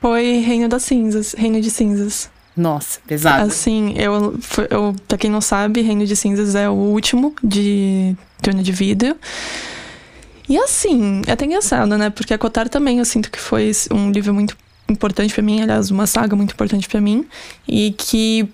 Foi 0.00 0.38
Reino 0.38 0.68
das 0.68 0.82
Cinzas, 0.82 1.34
Reino 1.36 1.60
de 1.60 1.70
Cinzas. 1.70 2.30
Nossa, 2.56 2.98
pesado. 3.06 3.46
Assim, 3.46 3.94
eu, 3.96 4.38
eu, 4.70 4.96
pra 5.06 5.16
quem 5.16 5.30
não 5.30 5.40
sabe, 5.40 5.80
Reino 5.80 6.04
de 6.04 6.16
Cinzas 6.16 6.54
é 6.54 6.68
o 6.68 6.72
último 6.72 7.34
de 7.42 8.16
Turno 8.42 8.62
de 8.62 8.72
Vidro. 8.72 9.16
E 10.48 10.58
assim, 10.58 11.22
é 11.26 11.32
até 11.32 11.44
engraçado, 11.44 11.96
né? 11.98 12.10
Porque 12.10 12.34
a 12.34 12.38
Kotar 12.38 12.68
também 12.68 12.98
eu 12.98 13.04
sinto 13.04 13.30
que 13.30 13.38
foi 13.38 13.70
um 13.92 14.10
livro 14.10 14.34
muito 14.34 14.56
importante 14.88 15.32
para 15.34 15.42
mim, 15.42 15.60
aliás, 15.60 15.90
uma 15.90 16.06
saga 16.06 16.34
muito 16.34 16.52
importante 16.52 16.88
para 16.88 17.00
mim. 17.00 17.26
E 17.66 17.92
que, 17.92 18.48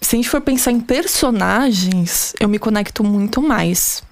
se 0.00 0.14
a 0.14 0.18
gente 0.18 0.30
for 0.30 0.40
pensar 0.40 0.70
em 0.70 0.80
personagens, 0.80 2.32
eu 2.40 2.48
me 2.48 2.58
conecto 2.58 3.02
muito 3.04 3.42
mais 3.42 4.02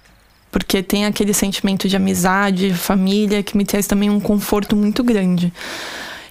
porque 0.51 0.83
tem 0.83 1.05
aquele 1.05 1.33
sentimento 1.33 1.87
de 1.87 1.95
amizade, 1.95 2.73
família, 2.73 3.41
que 3.41 3.55
me 3.55 3.63
traz 3.63 3.87
também 3.87 4.09
um 4.09 4.19
conforto 4.19 4.75
muito 4.75 5.01
grande. 5.01 5.51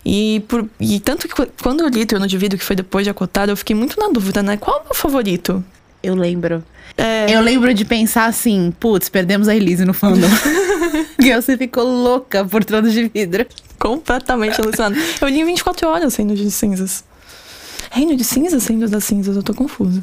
E, 0.04 0.42
por, 0.48 0.68
e 0.78 0.98
tanto 0.98 1.28
que 1.28 1.46
quando 1.62 1.82
eu 1.82 1.88
li 1.88 2.06
Trono 2.06 2.26
de 2.26 2.38
Vidro, 2.38 2.58
que 2.58 2.64
foi 2.64 2.74
depois 2.74 3.04
de 3.04 3.10
Acotado, 3.10 3.50
eu 3.50 3.56
fiquei 3.56 3.76
muito 3.76 3.98
na 3.98 4.08
dúvida, 4.08 4.42
né? 4.42 4.56
Qual 4.56 4.78
é 4.78 4.80
o 4.80 4.84
meu 4.84 4.94
favorito? 4.94 5.62
Eu 6.02 6.14
lembro. 6.14 6.64
É... 6.96 7.34
Eu 7.34 7.40
lembro 7.40 7.72
de 7.74 7.84
pensar 7.84 8.24
assim, 8.24 8.72
putz, 8.80 9.08
perdemos 9.08 9.48
a 9.48 9.54
Elise 9.54 9.84
no 9.84 9.92
fandom. 9.92 10.28
e 11.20 11.34
você 11.34 11.56
ficou 11.56 11.84
louca 11.84 12.44
por 12.44 12.64
Trono 12.64 12.90
de 12.90 13.08
Vidro. 13.08 13.46
Completamente 13.78 14.60
alucinada. 14.60 14.96
Eu 15.20 15.28
li 15.28 15.40
em 15.40 15.44
24 15.44 15.88
horas 15.88 16.16
Reino 16.16 16.34
de 16.34 16.50
Cinzas. 16.50 17.04
Reino 17.90 18.16
de 18.16 18.24
Cinzas? 18.24 18.66
Reino 18.66 18.88
das 18.88 19.04
Cinzas, 19.04 19.36
eu 19.36 19.42
tô 19.42 19.52
confuso. 19.54 20.02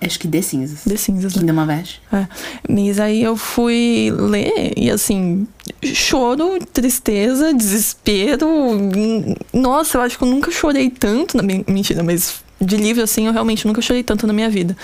Acho 0.00 0.18
que 0.18 0.28
The 0.28 0.42
Cinzas. 0.42 0.84
The 0.84 0.96
Cinzas, 0.96 1.32
Kingdom 1.32 1.64
né? 1.64 1.82
of 1.82 1.98
É. 2.12 2.28
Mas 2.68 3.00
aí 3.00 3.22
eu 3.22 3.36
fui 3.36 4.12
ler 4.16 4.72
e 4.76 4.90
assim, 4.90 5.46
choro, 5.82 6.58
tristeza, 6.72 7.52
desespero. 7.52 8.46
Nossa, 9.52 9.98
eu 9.98 10.02
acho 10.02 10.18
que 10.18 10.24
eu 10.24 10.28
nunca 10.28 10.50
chorei 10.50 10.90
tanto 10.90 11.36
na. 11.36 11.42
Mentira, 11.42 12.02
mas 12.02 12.42
de 12.60 12.76
livro 12.76 13.02
assim, 13.02 13.26
eu 13.26 13.32
realmente 13.32 13.66
nunca 13.66 13.80
chorei 13.80 14.02
tanto 14.02 14.26
na 14.26 14.32
minha 14.32 14.50
vida. 14.50 14.76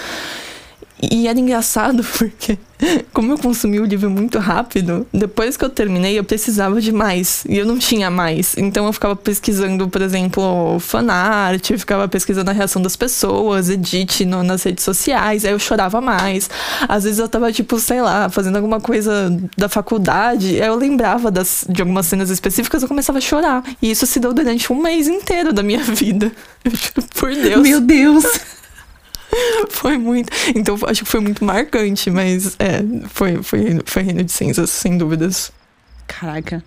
E 1.01 1.27
era 1.27 1.39
engraçado 1.39 2.05
porque, 2.17 2.57
como 3.13 3.33
eu 3.33 3.39
consumi 3.39 3.81
o 3.81 3.85
livro 3.85 4.09
muito 4.09 4.39
rápido, 4.39 5.07
depois 5.13 5.57
que 5.57 5.65
eu 5.65 5.69
terminei, 5.69 6.19
eu 6.19 6.25
precisava 6.25 6.81
de 6.81 6.93
mais. 6.93 7.45
E 7.49 7.59
eu 7.59 7.67
não 7.67 7.79
tinha 7.79 8.11
mais. 8.11 8.57
Então 8.57 8.87
eu 8.87 8.93
ficava 8.93 9.17
pesquisando, 9.17 9.89
por 9.89 10.01
exemplo, 10.01 10.79
fanart, 10.81 11.71
eu 11.71 11.79
ficava 11.79 12.07
pesquisando 12.09 12.51
a 12.51 12.55
reação 12.55 12.81
das 12.81 12.97
pessoas, 12.97 13.69
edit 13.69 14.25
no, 14.25 14.43
nas 14.43 14.63
redes 14.63 14.85
sociais. 14.85 15.45
Aí 15.45 15.53
eu 15.53 15.59
chorava 15.59 16.01
mais. 16.01 16.49
Às 16.89 17.05
vezes 17.05 17.19
eu 17.19 17.29
tava, 17.29 17.53
tipo, 17.53 17.79
sei 17.79 18.01
lá, 18.01 18.29
fazendo 18.29 18.57
alguma 18.57 18.81
coisa 18.81 19.37
da 19.57 19.69
faculdade. 19.69 20.63
Aí 20.63 20.69
eu 20.69 20.77
lembrava 20.77 21.31
das, 21.31 21.65
de 21.69 21.83
algumas 21.83 22.07
cenas 22.07 22.31
específicas, 22.31 22.83
eu 22.83 22.89
começava 22.89 23.19
a 23.19 23.21
chorar. 23.21 23.65
E 23.83 23.91
isso 23.91 24.07
se 24.07 24.21
deu 24.21 24.33
durante 24.33 24.73
um 24.73 24.81
mês 24.81 25.09
inteiro 25.09 25.53
da 25.53 25.63
minha 25.63 25.83
vida. 25.93 26.31
Por 27.15 27.35
Deus. 27.35 27.63
Meu 27.63 27.81
Deus! 27.81 28.25
foi 29.71 29.99
muito. 29.99 30.31
Então 30.55 30.77
acho 30.87 31.05
que 31.05 31.11
foi 31.11 31.21
muito 31.21 31.45
marcante, 31.45 32.11
mas 32.11 32.57
é, 32.59 32.83
foi, 33.09 33.43
foi, 33.43 33.81
foi 33.85 34.03
Reino 34.03 34.25
de 34.25 34.33
Cinzas, 34.33 34.71
sem 34.71 34.97
dúvidas. 34.97 35.53
Caraca. 36.07 36.63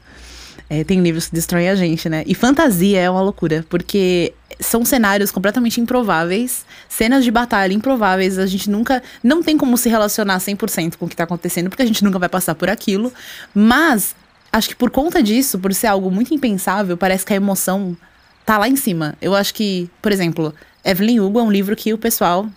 É, 0.70 0.84
tem 0.84 1.02
livros 1.02 1.28
que 1.28 1.34
destroem 1.34 1.70
a 1.70 1.76
gente, 1.76 2.10
né? 2.10 2.24
E 2.28 2.36
fantasia 2.36 3.00
é 3.00 3.10
uma 3.10 3.22
loucura, 3.22 3.66
porque 3.70 4.34
são 4.60 4.84
cenários 4.84 5.32
completamente 5.32 5.80
improváveis, 5.80 6.66
cenas 6.90 7.24
de 7.24 7.32
batalha 7.32 7.74
improváveis, 7.74 8.38
a 8.38 8.46
gente 8.46 8.70
nunca 8.70 9.02
não 9.24 9.42
tem 9.42 9.58
como 9.58 9.78
se 9.78 9.88
relacionar 9.88 10.38
100% 10.40 10.98
com 10.98 11.06
o 11.06 11.10
que 11.10 11.16
tá 11.16 11.24
acontecendo, 11.24 11.70
porque 11.70 11.84
a 11.84 11.86
gente 11.86 12.04
nunca 12.04 12.20
vai 12.20 12.28
passar 12.28 12.54
por 12.54 12.70
aquilo, 12.70 13.14
mas 13.56 14.14
acho 14.52 14.70
que 14.70 14.76
por 14.76 14.90
conta 14.90 15.24
disso, 15.24 15.58
por 15.58 15.74
ser 15.74 15.88
algo 15.88 16.12
muito 16.12 16.34
impensável, 16.34 16.98
parece 16.98 17.26
que 17.26 17.32
a 17.32 17.38
emoção 17.38 17.96
tá 18.46 18.58
lá 18.58 18.68
em 18.68 18.76
cima. 18.76 19.16
Eu 19.22 19.36
acho 19.36 19.54
que, 19.54 19.90
por 20.02 20.12
exemplo, 20.12 20.54
Evelyn 20.88 21.20
Hugo 21.20 21.40
é 21.40 21.44
um 21.44 21.52
livro 21.52 21.76
que 21.76 21.94
o 21.94 21.98
pessoal 21.98 22.48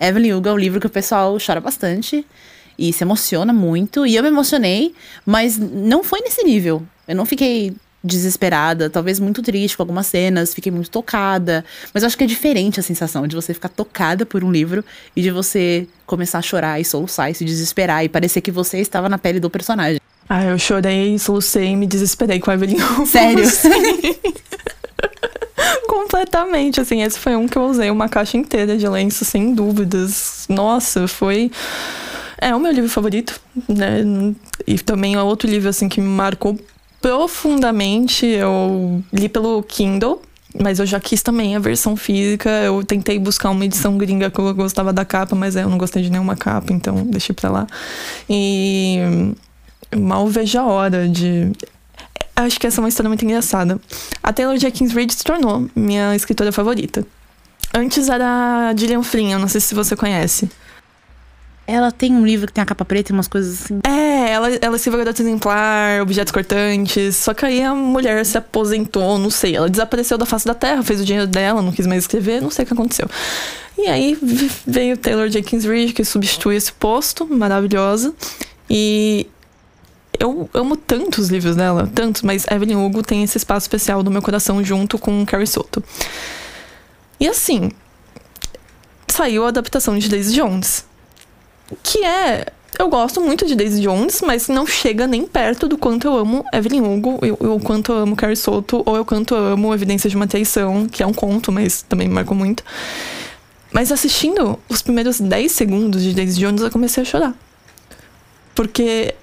Evelyn 0.00 0.32
Hugo 0.32 0.48
é 0.48 0.52
um 0.52 0.58
livro 0.58 0.80
que 0.80 0.86
o 0.86 0.90
pessoal 0.90 1.36
chora 1.44 1.60
bastante 1.60 2.26
e 2.78 2.92
se 2.92 3.04
emociona 3.04 3.52
muito. 3.52 4.06
E 4.06 4.16
eu 4.16 4.22
me 4.22 4.30
emocionei, 4.30 4.94
mas 5.24 5.58
não 5.58 6.02
foi 6.02 6.20
nesse 6.22 6.42
nível. 6.42 6.82
Eu 7.06 7.14
não 7.14 7.26
fiquei 7.26 7.74
desesperada, 8.02 8.90
talvez 8.90 9.20
muito 9.20 9.42
triste 9.42 9.76
com 9.76 9.82
algumas 9.82 10.06
cenas, 10.06 10.54
fiquei 10.54 10.72
muito 10.72 10.90
tocada. 10.90 11.64
Mas 11.92 12.02
eu 12.02 12.06
acho 12.06 12.16
que 12.16 12.24
é 12.24 12.26
diferente 12.26 12.80
a 12.80 12.82
sensação 12.82 13.26
de 13.26 13.36
você 13.36 13.52
ficar 13.52 13.68
tocada 13.68 14.24
por 14.24 14.42
um 14.42 14.50
livro 14.50 14.82
e 15.14 15.22
de 15.22 15.30
você 15.30 15.86
começar 16.06 16.38
a 16.38 16.42
chorar 16.42 16.80
e 16.80 16.84
soluçar 16.84 17.30
e 17.30 17.34
se 17.34 17.44
desesperar 17.44 18.02
e 18.02 18.08
parecer 18.08 18.40
que 18.40 18.50
você 18.50 18.78
estava 18.80 19.08
na 19.08 19.18
pele 19.18 19.38
do 19.38 19.50
personagem. 19.50 20.00
Ah, 20.26 20.42
eu 20.42 20.58
chorei, 20.58 21.18
solucei 21.18 21.66
e 21.66 21.76
me 21.76 21.86
desesperei 21.86 22.40
com 22.40 22.50
a 22.50 22.54
Evelyn 22.54 22.82
Hugo. 22.82 23.06
Sério? 23.06 23.44
Completamente, 25.94 26.80
assim, 26.80 27.02
esse 27.02 27.20
foi 27.20 27.36
um 27.36 27.46
que 27.46 27.56
eu 27.56 27.62
usei 27.66 27.88
uma 27.88 28.08
caixa 28.08 28.36
inteira 28.36 28.76
de 28.76 28.88
lenço, 28.88 29.24
sem 29.24 29.54
dúvidas. 29.54 30.44
Nossa, 30.48 31.06
foi... 31.06 31.52
É 32.36 32.52
o 32.52 32.58
meu 32.58 32.72
livro 32.72 32.90
favorito, 32.90 33.40
né? 33.68 34.02
E 34.66 34.76
também 34.78 35.14
é 35.14 35.22
outro 35.22 35.48
livro, 35.48 35.68
assim, 35.68 35.88
que 35.88 36.00
me 36.00 36.08
marcou 36.08 36.58
profundamente. 37.00 38.26
Eu 38.26 39.04
li 39.12 39.28
pelo 39.28 39.62
Kindle, 39.62 40.20
mas 40.60 40.80
eu 40.80 40.84
já 40.84 40.98
quis 40.98 41.22
também 41.22 41.54
a 41.54 41.60
versão 41.60 41.96
física. 41.96 42.50
Eu 42.50 42.82
tentei 42.82 43.16
buscar 43.18 43.50
uma 43.50 43.64
edição 43.64 43.96
gringa 43.96 44.30
que 44.30 44.38
eu 44.40 44.52
gostava 44.52 44.92
da 44.92 45.04
capa, 45.04 45.36
mas 45.36 45.54
eu 45.54 45.70
não 45.70 45.78
gostei 45.78 46.02
de 46.02 46.10
nenhuma 46.10 46.34
capa, 46.34 46.72
então 46.72 47.06
deixei 47.06 47.34
pra 47.34 47.50
lá. 47.50 47.66
E 48.28 48.98
mal 49.96 50.26
vejo 50.26 50.58
a 50.58 50.64
hora 50.64 51.08
de. 51.08 51.52
Acho 52.36 52.58
que 52.58 52.66
essa 52.66 52.80
é 52.80 52.82
uma 52.82 52.88
história 52.88 53.08
muito 53.08 53.24
engraçada. 53.24 53.80
A 54.22 54.32
Taylor 54.32 54.56
Jenkins 54.56 54.92
Reid 54.92 55.12
se 55.14 55.22
tornou 55.22 55.68
minha 55.74 56.14
escritora 56.16 56.50
favorita. 56.50 57.06
Antes 57.72 58.08
era 58.08 58.70
a 58.70 58.76
Gillian 58.76 59.02
Flynn, 59.02 59.32
eu 59.32 59.38
não 59.38 59.48
sei 59.48 59.60
se 59.60 59.74
você 59.74 59.96
conhece. 59.96 60.48
Ela 61.66 61.90
tem 61.90 62.12
um 62.12 62.26
livro 62.26 62.46
que 62.46 62.52
tem 62.52 62.62
a 62.62 62.66
capa 62.66 62.84
preta 62.84 63.10
e 63.10 63.14
umas 63.14 63.26
coisas 63.26 63.62
assim. 63.62 63.80
É, 63.86 64.30
ela, 64.30 64.50
ela 64.60 64.76
escreveu 64.76 64.98
Garota 64.98 65.22
Exemplar, 65.22 66.02
Objetos 66.02 66.30
Cortantes. 66.30 67.16
Só 67.16 67.32
que 67.32 67.46
aí 67.46 67.62
a 67.62 67.74
mulher 67.74 68.24
se 68.26 68.36
aposentou, 68.36 69.18
não 69.18 69.30
sei. 69.30 69.56
Ela 69.56 69.70
desapareceu 69.70 70.18
da 70.18 70.26
face 70.26 70.44
da 70.44 70.54
terra, 70.54 70.82
fez 70.82 71.00
o 71.00 71.04
dinheiro 71.04 71.26
dela, 71.26 71.62
não 71.62 71.72
quis 71.72 71.86
mais 71.86 72.04
escrever, 72.04 72.42
não 72.42 72.50
sei 72.50 72.64
o 72.64 72.66
que 72.66 72.74
aconteceu. 72.74 73.08
E 73.78 73.86
aí 73.86 74.18
veio 74.66 74.96
Taylor 74.98 75.28
Jenkins 75.28 75.64
Reid, 75.64 75.94
que 75.94 76.04
substitui 76.04 76.56
esse 76.56 76.72
posto, 76.72 77.26
maravilhosa. 77.26 78.14
E 78.68 79.26
eu 80.18 80.48
amo 80.54 80.76
tanto 80.76 81.20
os 81.20 81.28
livros 81.28 81.56
dela, 81.56 81.90
tantos, 81.94 82.22
mas 82.22 82.46
Evelyn 82.50 82.76
Hugo 82.76 83.02
tem 83.02 83.22
esse 83.22 83.38
espaço 83.38 83.64
especial 83.64 84.02
no 84.02 84.10
meu 84.10 84.22
coração 84.22 84.62
junto 84.62 84.98
com 84.98 85.24
Carrie 85.26 85.46
Soto. 85.46 85.82
E 87.18 87.28
assim, 87.28 87.70
saiu 89.08 89.44
a 89.44 89.48
adaptação 89.48 89.98
de 89.98 90.08
Daisy 90.08 90.34
Jones, 90.34 90.84
que 91.82 92.04
é 92.04 92.46
eu 92.78 92.88
gosto 92.88 93.20
muito 93.20 93.46
de 93.46 93.54
Daisy 93.54 93.80
Jones, 93.80 94.20
mas 94.20 94.48
não 94.48 94.66
chega 94.66 95.06
nem 95.06 95.24
perto 95.24 95.68
do 95.68 95.78
quanto 95.78 96.08
eu 96.08 96.16
amo 96.16 96.44
Evelyn 96.52 96.80
Hugo, 96.80 97.20
ou 97.38 97.56
o 97.56 97.60
quanto 97.60 97.92
eu 97.92 97.98
amo 97.98 98.16
Carrie 98.16 98.36
Soto, 98.36 98.82
ou 98.84 98.96
eu 98.96 99.04
quanto 99.04 99.34
eu 99.34 99.52
amo 99.52 99.72
Evidências 99.72 100.10
de 100.10 100.16
uma 100.16 100.26
Traição, 100.26 100.88
que 100.88 101.02
é 101.02 101.06
um 101.06 101.12
conto, 101.12 101.52
mas 101.52 101.82
também 101.82 102.08
me 102.08 102.14
marcou 102.14 102.36
muito. 102.36 102.64
Mas 103.70 103.92
assistindo 103.92 104.58
os 104.68 104.82
primeiros 104.82 105.20
10 105.20 105.52
segundos 105.52 106.02
de 106.02 106.14
Daisy 106.14 106.40
Jones, 106.40 106.62
eu 106.62 106.70
comecei 106.70 107.02
a 107.02 107.06
chorar. 107.06 107.34
Porque 108.54 109.14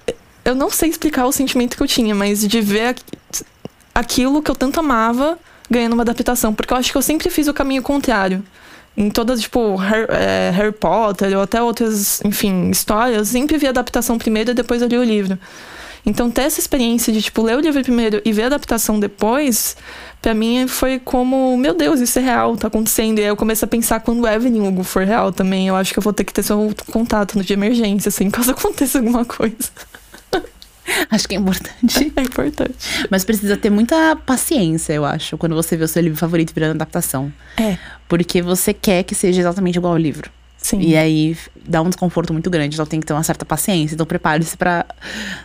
eu 0.44 0.54
não 0.54 0.70
sei 0.70 0.88
explicar 0.88 1.26
o 1.26 1.32
sentimento 1.32 1.76
que 1.76 1.82
eu 1.82 1.86
tinha, 1.86 2.14
mas 2.14 2.46
de 2.46 2.60
ver 2.60 2.96
aquilo 3.94 4.42
que 4.42 4.50
eu 4.50 4.54
tanto 4.54 4.80
amava 4.80 5.38
ganhando 5.70 5.94
uma 5.94 6.02
adaptação. 6.02 6.52
Porque 6.54 6.72
eu 6.72 6.76
acho 6.76 6.90
que 6.90 6.98
eu 6.98 7.02
sempre 7.02 7.30
fiz 7.30 7.48
o 7.48 7.54
caminho 7.54 7.82
contrário. 7.82 8.42
Em 8.96 9.08
todas, 9.08 9.40
tipo, 9.40 9.74
Harry, 9.76 10.06
é, 10.10 10.52
Harry 10.54 10.72
Potter 10.72 11.34
ou 11.34 11.42
até 11.42 11.62
outras, 11.62 12.20
enfim, 12.24 12.68
histórias, 12.70 13.16
eu 13.16 13.24
sempre 13.24 13.56
vi 13.56 13.66
a 13.66 13.70
adaptação 13.70 14.18
primeiro 14.18 14.50
e 14.50 14.54
depois 14.54 14.82
eu 14.82 14.88
li 14.88 14.98
o 14.98 15.04
livro. 15.04 15.38
Então, 16.04 16.30
ter 16.30 16.42
essa 16.42 16.58
experiência 16.58 17.12
de, 17.12 17.22
tipo, 17.22 17.42
ler 17.42 17.56
o 17.56 17.60
livro 17.60 17.80
primeiro 17.82 18.20
e 18.24 18.32
ver 18.32 18.42
a 18.42 18.46
adaptação 18.46 18.98
depois, 18.98 19.76
para 20.20 20.34
mim 20.34 20.66
foi 20.66 20.98
como, 20.98 21.56
meu 21.56 21.74
Deus, 21.74 22.00
isso 22.00 22.18
é 22.18 22.22
real, 22.22 22.56
tá 22.56 22.66
acontecendo. 22.66 23.20
E 23.20 23.22
aí 23.22 23.28
eu 23.28 23.36
comecei 23.36 23.64
a 23.64 23.68
pensar 23.68 24.00
quando 24.00 24.22
o 24.22 24.28
Evelyn 24.28 24.66
Hugo 24.66 24.82
for 24.82 25.04
real 25.04 25.32
também, 25.32 25.68
eu 25.68 25.76
acho 25.76 25.92
que 25.92 25.98
eu 25.98 26.02
vou 26.02 26.12
ter 26.12 26.24
que 26.24 26.32
ter 26.32 26.42
seu 26.42 26.74
contato 26.90 27.38
no 27.38 27.44
de 27.44 27.52
emergência, 27.52 28.08
assim, 28.08 28.28
caso 28.30 28.50
aconteça 28.50 28.98
alguma 28.98 29.24
coisa. 29.24 29.70
Acho 31.10 31.28
que 31.28 31.34
é 31.34 31.38
importante. 31.38 32.12
É 32.16 32.22
importante. 32.22 32.74
Mas 33.10 33.24
precisa 33.24 33.56
ter 33.56 33.70
muita 33.70 34.16
paciência, 34.16 34.92
eu 34.92 35.04
acho, 35.04 35.36
quando 35.38 35.54
você 35.54 35.76
vê 35.76 35.84
o 35.84 35.88
seu 35.88 36.02
livro 36.02 36.18
favorito 36.18 36.52
virando 36.54 36.72
adaptação. 36.72 37.32
É. 37.56 37.76
Porque 38.08 38.42
você 38.42 38.72
quer 38.72 39.02
que 39.02 39.14
seja 39.14 39.40
exatamente 39.40 39.76
igual 39.76 39.92
ao 39.92 39.98
livro. 39.98 40.30
Sim. 40.62 40.80
E 40.80 40.96
aí 40.96 41.36
dá 41.66 41.82
um 41.82 41.88
desconforto 41.88 42.32
muito 42.32 42.48
grande. 42.48 42.76
Então 42.76 42.86
tem 42.86 43.00
que 43.00 43.06
ter 43.06 43.12
uma 43.12 43.22
certa 43.22 43.44
paciência. 43.44 43.94
Então 43.94 44.06
prepare-se 44.06 44.56
para 44.56 44.86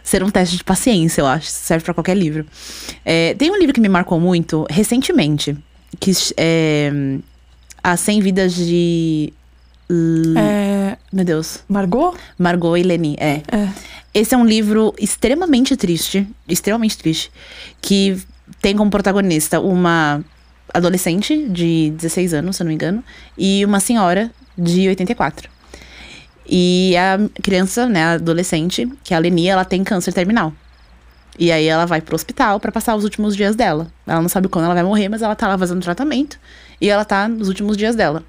ser 0.04 0.24
um 0.24 0.30
teste 0.30 0.58
de 0.58 0.64
paciência, 0.64 1.22
eu 1.22 1.26
acho. 1.26 1.48
Serve 1.48 1.84
para 1.84 1.94
qualquer 1.94 2.16
livro. 2.16 2.46
É, 3.04 3.34
tem 3.34 3.50
um 3.50 3.58
livro 3.58 3.74
que 3.74 3.82
me 3.82 3.90
marcou 3.90 4.20
muito 4.20 4.66
recentemente, 4.70 5.58
que 6.00 6.12
é 6.38 6.92
As 7.84 8.00
100 8.02 8.22
Vidas 8.22 8.56
de. 8.56 9.34
É... 10.38 10.98
Meu 11.12 11.26
Deus. 11.26 11.64
Margot? 11.68 12.16
Margot 12.38 12.78
e 12.78 12.84
Leni, 12.84 13.16
é. 13.20 13.42
É. 13.52 13.70
Esse 14.18 14.34
é 14.34 14.38
um 14.38 14.46
livro 14.46 14.96
extremamente 14.98 15.78
triste, 15.78 16.28
extremamente 16.50 16.98
triste, 16.98 17.32
que 17.80 18.20
tem 18.60 18.76
como 18.76 18.90
protagonista 18.90 19.60
uma 19.60 20.26
adolescente 20.74 21.48
de 21.48 21.92
16 21.92 22.34
anos, 22.34 22.56
se 22.56 22.64
eu 22.64 22.66
não 22.66 22.70
me 22.70 22.74
engano, 22.74 23.04
e 23.38 23.64
uma 23.64 23.80
senhora 23.80 24.32
de 24.58 24.88
84. 24.88 25.48
E 26.50 26.96
a 26.98 27.20
criança, 27.44 27.86
né, 27.86 28.06
a 28.06 28.12
adolescente, 28.14 28.92
que 29.04 29.14
é 29.14 29.18
a 29.18 29.20
Leni, 29.20 29.50
ela 29.50 29.64
tem 29.64 29.84
câncer 29.84 30.12
terminal. 30.12 30.52
E 31.38 31.52
aí 31.52 31.68
ela 31.68 31.86
vai 31.86 32.02
pro 32.02 32.16
hospital 32.16 32.60
para 32.60 32.72
passar 32.72 32.96
os 32.96 33.04
últimos 33.04 33.36
dias 33.36 33.56
dela. 33.56 33.86
Ela 34.08 34.20
não 34.20 34.30
sabe 34.30 34.48
quando 34.48 34.66
ela 34.66 34.74
vai 34.74 34.84
morrer, 34.84 35.10
mas 35.10 35.22
ela 35.22 35.36
tá 35.36 35.48
lá 35.48 35.56
fazendo 35.60 35.84
tratamento. 35.84 36.40
E 36.82 36.90
ela 36.90 37.06
tá 37.06 37.28
nos 37.28 37.50
últimos 37.50 37.78
dias 37.78 37.96
dela. 37.96 38.24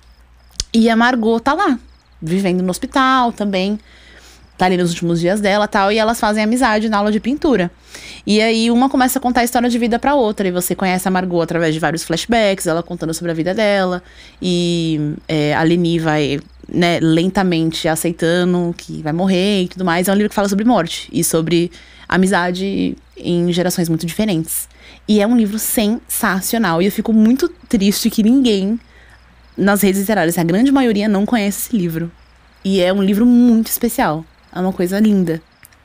E 0.71 0.91
a 0.91 0.97
Margot 0.97 1.41
tá 1.41 1.55
lá, 1.55 1.79
vivendo 2.21 2.61
no 2.61 2.69
hospital 2.69 3.33
também 3.33 3.81
tá 4.59 4.67
ali 4.67 4.77
nos 4.77 4.91
últimos 4.91 5.21
dias 5.21 5.41
dela 5.41 5.67
tal, 5.69 5.91
e 5.93 5.99
elas 5.99 6.19
fazem 6.21 6.43
amizade 6.43 6.89
na 6.89 6.99
aula 6.99 7.13
de 7.13 7.21
pintura. 7.21 7.71
E 8.27 8.43
aí 8.43 8.71
uma 8.71 8.91
começa 8.91 9.19
a 9.19 9.23
contar 9.23 9.41
a 9.43 9.45
história 9.45 9.71
de 9.71 9.79
vida 9.79 9.99
pra 9.99 10.15
outra, 10.15 10.49
e 10.49 10.51
você 10.51 10.75
conhece 10.75 11.07
a 11.07 11.11
Margot 11.11 11.41
através 11.41 11.73
de 11.73 11.81
vários 11.81 12.03
flashbacks, 12.03 12.67
ela 12.67 12.83
contando 12.83 13.15
sobre 13.15 13.31
a 13.31 13.35
vida 13.35 13.55
dela, 13.55 14.03
e 14.43 15.15
é, 15.29 15.55
a 15.55 15.63
Leni 15.63 15.99
vai, 15.99 16.41
né, 16.69 16.99
lentamente 17.01 17.87
aceitando 17.87 18.75
que 18.77 19.01
vai 19.01 19.13
morrer 19.13 19.63
e 19.63 19.69
tudo 19.69 19.85
mais. 19.85 20.09
É 20.09 20.13
um 20.13 20.17
livro 20.17 20.29
que 20.29 20.35
fala 20.35 20.49
sobre 20.49 20.65
morte 20.65 21.09
e 21.13 21.23
sobre 21.23 21.71
amizade 22.09 22.97
em 23.17 23.53
gerações 23.53 23.89
muito 23.89 24.05
diferentes. 24.05 24.69
E 25.07 25.21
é 25.21 25.27
um 25.27 25.37
livro 25.37 25.59
sensacional, 25.59 26.83
e 26.83 26.87
eu 26.87 26.93
fico 26.93 27.13
muito 27.13 27.49
triste 27.69 28.11
que 28.11 28.23
ninguém 28.23 28.79
nas 29.57 29.83
redes 29.83 30.01
literárias, 30.01 30.39
a 30.39 30.45
grande 30.45 30.71
maioria 30.71 31.09
não 31.09 31.27
conhece 31.27 31.67
esse 31.67 31.77
livro. 31.77 32.11
E 32.65 32.81
é 32.81 32.93
um 32.93 33.03
livro 33.03 33.27
muito 33.27 33.67
especial. 33.67 34.25
É 34.59 34.61
uma 34.61 34.73
coisa 34.73 34.99
linda. 34.99 35.41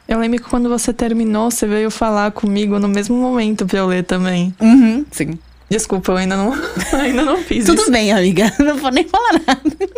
Eu 0.08 0.18
lembro 0.20 0.42
que 0.42 0.50
quando 0.50 0.68
você 0.68 0.92
terminou, 0.92 1.52
você 1.52 1.68
veio 1.68 1.92
falar 1.92 2.32
comigo 2.32 2.80
no 2.80 2.88
mesmo 2.88 3.16
momento 3.16 3.68
pra 3.68 3.78
eu 3.80 3.86
ler 3.88 4.04
também. 4.04 4.54
Uhum, 4.60 5.06
sim. 5.12 5.38
Desculpa, 5.70 6.12
eu 6.12 6.18
ainda 6.18 6.36
não, 6.36 6.54
ainda 7.00 7.24
não 7.24 7.38
fiz 7.38 7.66
Tudo 7.66 7.84
isso. 7.84 7.92
bem, 7.92 8.12
amiga. 8.12 8.52
Não 8.60 8.78
vou 8.78 8.92
nem 8.92 9.08
falar 9.08 9.34
nada. 9.48 9.90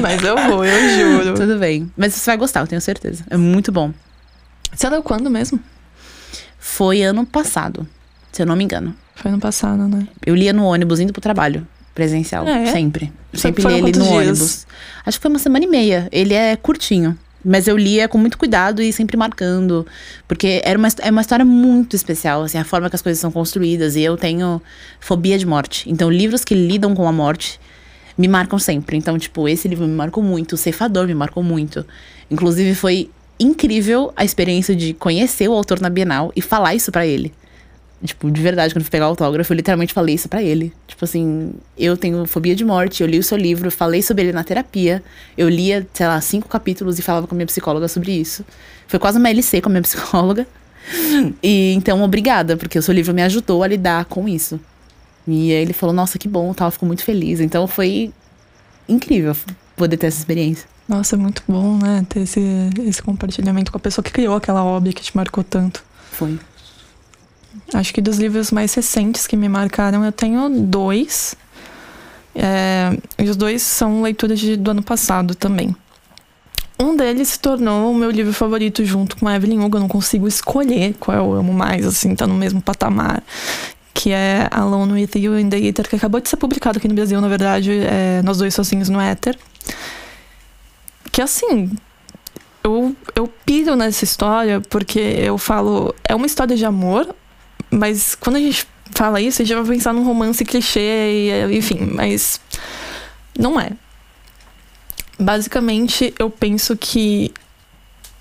Mas 0.00 0.22
eu 0.22 0.36
vou, 0.36 0.64
eu 0.64 0.88
juro. 1.20 1.34
Tudo 1.34 1.58
bem. 1.58 1.90
Mas 1.96 2.14
você 2.14 2.30
vai 2.30 2.36
gostar, 2.36 2.60
eu 2.60 2.66
tenho 2.66 2.80
certeza. 2.80 3.24
É 3.28 3.36
muito 3.36 3.70
bom. 3.72 3.92
Você 4.72 4.88
leu 4.88 5.02
quando 5.02 5.28
mesmo? 5.30 5.58
Foi 6.58 7.02
ano 7.02 7.24
passado, 7.26 7.86
se 8.32 8.42
eu 8.42 8.46
não 8.46 8.56
me 8.56 8.64
engano. 8.64 8.94
Foi 9.16 9.30
ano 9.30 9.40
passado, 9.40 9.86
né? 9.88 10.06
Eu 10.24 10.34
lia 10.34 10.52
no 10.52 10.64
ônibus 10.64 10.98
indo 11.00 11.12
pro 11.12 11.22
trabalho. 11.22 11.66
Presencial. 11.96 12.46
É? 12.46 12.66
Sempre. 12.66 13.10
Sempre 13.32 13.64
li 13.64 13.72
ele 13.72 13.82
no 13.84 13.92
dias? 13.92 14.06
ônibus. 14.08 14.66
Acho 15.04 15.18
que 15.18 15.22
foi 15.22 15.30
uma 15.30 15.38
semana 15.38 15.64
e 15.64 15.68
meia. 15.68 16.08
Ele 16.12 16.34
é 16.34 16.54
curtinho. 16.54 17.18
Mas 17.42 17.66
eu 17.66 17.76
lia 17.76 18.06
com 18.06 18.18
muito 18.18 18.36
cuidado 18.36 18.82
e 18.82 18.92
sempre 18.92 19.16
marcando. 19.16 19.86
Porque 20.28 20.60
era 20.62 20.78
uma, 20.78 20.88
é 21.00 21.10
uma 21.10 21.22
história 21.22 21.44
muito 21.44 21.96
especial, 21.96 22.42
assim, 22.42 22.58
a 22.58 22.64
forma 22.64 22.90
que 22.90 22.96
as 22.96 23.00
coisas 23.00 23.18
são 23.18 23.32
construídas. 23.32 23.96
E 23.96 24.02
eu 24.02 24.14
tenho 24.18 24.60
fobia 25.00 25.38
de 25.38 25.46
morte. 25.46 25.90
Então, 25.90 26.10
livros 26.10 26.44
que 26.44 26.54
lidam 26.54 26.94
com 26.94 27.08
a 27.08 27.12
morte 27.12 27.58
me 28.18 28.28
marcam 28.28 28.58
sempre. 28.58 28.98
Então, 28.98 29.18
tipo, 29.18 29.48
esse 29.48 29.66
livro 29.66 29.86
me 29.86 29.94
marcou 29.94 30.22
muito. 30.22 30.52
O 30.52 30.58
Ceifador 30.58 31.06
me 31.06 31.14
marcou 31.14 31.42
muito. 31.42 31.86
Inclusive, 32.30 32.74
foi 32.74 33.08
incrível 33.40 34.12
a 34.14 34.22
experiência 34.22 34.76
de 34.76 34.92
conhecer 34.92 35.48
o 35.48 35.54
autor 35.54 35.80
na 35.80 35.88
Bienal 35.88 36.30
e 36.36 36.42
falar 36.42 36.74
isso 36.74 36.92
pra 36.92 37.06
ele. 37.06 37.32
Tipo, 38.04 38.30
de 38.30 38.42
verdade, 38.42 38.74
quando 38.74 38.80
eu 38.80 38.84
fui 38.84 38.90
pegar 38.90 39.06
o 39.06 39.10
autógrafo, 39.10 39.52
eu 39.52 39.56
literalmente 39.56 39.94
falei 39.94 40.14
isso 40.14 40.28
para 40.28 40.42
ele. 40.42 40.72
Tipo 40.86 41.04
assim, 41.04 41.54
eu 41.78 41.96
tenho 41.96 42.26
fobia 42.26 42.54
de 42.54 42.64
morte, 42.64 43.02
eu 43.02 43.08
li 43.08 43.18
o 43.18 43.22
seu 43.22 43.38
livro, 43.38 43.70
falei 43.70 44.02
sobre 44.02 44.24
ele 44.24 44.32
na 44.32 44.44
terapia. 44.44 45.02
Eu 45.36 45.48
lia, 45.48 45.86
sei 45.94 46.06
lá, 46.06 46.20
cinco 46.20 46.48
capítulos 46.48 46.98
e 46.98 47.02
falava 47.02 47.26
com 47.26 47.34
a 47.34 47.36
minha 47.36 47.46
psicóloga 47.46 47.88
sobre 47.88 48.12
isso. 48.12 48.44
Foi 48.86 48.98
quase 48.98 49.18
uma 49.18 49.30
LC 49.30 49.60
com 49.62 49.70
a 49.70 49.72
minha 49.72 49.82
psicóloga. 49.82 50.46
E 51.42 51.72
então, 51.72 52.02
obrigada, 52.02 52.56
porque 52.56 52.78
o 52.78 52.82
seu 52.82 52.94
livro 52.94 53.14
me 53.14 53.22
ajudou 53.22 53.62
a 53.62 53.66
lidar 53.66 54.04
com 54.04 54.28
isso. 54.28 54.60
E 55.26 55.50
aí 55.52 55.62
ele 55.62 55.72
falou, 55.72 55.94
nossa, 55.94 56.18
que 56.18 56.28
bom, 56.28 56.52
tal, 56.52 56.70
ficou 56.70 56.86
muito 56.86 57.02
feliz. 57.02 57.40
Então 57.40 57.66
foi 57.66 58.12
incrível 58.88 59.34
poder 59.74 59.96
ter 59.96 60.06
essa 60.06 60.18
experiência. 60.18 60.68
Nossa, 60.88 61.16
é 61.16 61.18
muito 61.18 61.42
bom, 61.48 61.76
né? 61.78 62.06
Ter 62.08 62.20
esse, 62.20 62.40
esse 62.86 63.02
compartilhamento 63.02 63.72
com 63.72 63.78
a 63.78 63.80
pessoa 63.80 64.04
que 64.04 64.12
criou 64.12 64.36
aquela 64.36 64.62
obra 64.64 64.92
que 64.92 65.02
te 65.02 65.16
marcou 65.16 65.42
tanto. 65.42 65.82
Foi. 66.12 66.38
Acho 67.74 67.92
que 67.92 68.00
dos 68.00 68.18
livros 68.18 68.50
mais 68.50 68.74
recentes 68.74 69.26
que 69.26 69.36
me 69.36 69.48
marcaram, 69.48 70.04
eu 70.04 70.12
tenho 70.12 70.48
dois. 70.48 71.34
É, 72.34 72.96
e 73.18 73.28
os 73.28 73.36
dois 73.36 73.62
são 73.62 74.02
leituras 74.02 74.38
de, 74.38 74.56
do 74.56 74.70
ano 74.70 74.82
passado 74.82 75.34
também. 75.34 75.74
Um 76.78 76.94
deles 76.94 77.28
se 77.28 77.40
tornou 77.40 77.90
o 77.90 77.94
meu 77.94 78.10
livro 78.10 78.34
favorito 78.34 78.84
junto 78.84 79.16
com 79.16 79.26
a 79.26 79.34
Evelyn 79.34 79.60
Hugo. 79.60 79.78
Eu 79.78 79.80
não 79.80 79.88
consigo 79.88 80.28
escolher 80.28 80.94
qual 81.00 81.16
eu 81.16 81.32
amo 81.34 81.52
mais, 81.52 81.86
assim, 81.86 82.14
tá 82.14 82.26
no 82.26 82.34
mesmo 82.34 82.60
patamar. 82.60 83.22
Que 83.94 84.12
é 84.12 84.46
Alone 84.50 84.92
with 84.92 85.10
You 85.14 85.38
in 85.38 85.48
the 85.48 85.58
Ether, 85.58 85.88
que 85.88 85.96
acabou 85.96 86.20
de 86.20 86.28
ser 86.28 86.36
publicado 86.36 86.76
aqui 86.78 86.86
no 86.86 86.94
Brasil, 86.94 87.18
na 87.18 87.28
verdade, 87.28 87.72
é 87.72 88.20
Nós 88.22 88.36
Dois 88.36 88.54
Sozinhos 88.54 88.90
no 88.90 89.00
Éter. 89.00 89.38
Que 91.10 91.22
assim, 91.22 91.70
eu, 92.62 92.94
eu 93.14 93.26
piro 93.46 93.74
nessa 93.74 94.04
história 94.04 94.60
porque 94.60 94.98
eu 94.98 95.38
falo, 95.38 95.94
é 96.04 96.14
uma 96.14 96.26
história 96.26 96.54
de 96.54 96.64
amor, 96.66 97.14
mas 97.70 98.14
quando 98.14 98.36
a 98.36 98.40
gente 98.40 98.66
fala 98.92 99.20
isso, 99.20 99.42
a 99.42 99.44
gente 99.44 99.56
vai 99.56 99.76
pensar 99.76 99.92
num 99.92 100.04
romance 100.04 100.44
clichê, 100.44 100.80
e, 100.80 101.56
enfim, 101.56 101.90
mas 101.92 102.40
não 103.38 103.60
é. 103.60 103.70
Basicamente, 105.18 106.14
eu 106.18 106.28
penso 106.30 106.76
que 106.76 107.32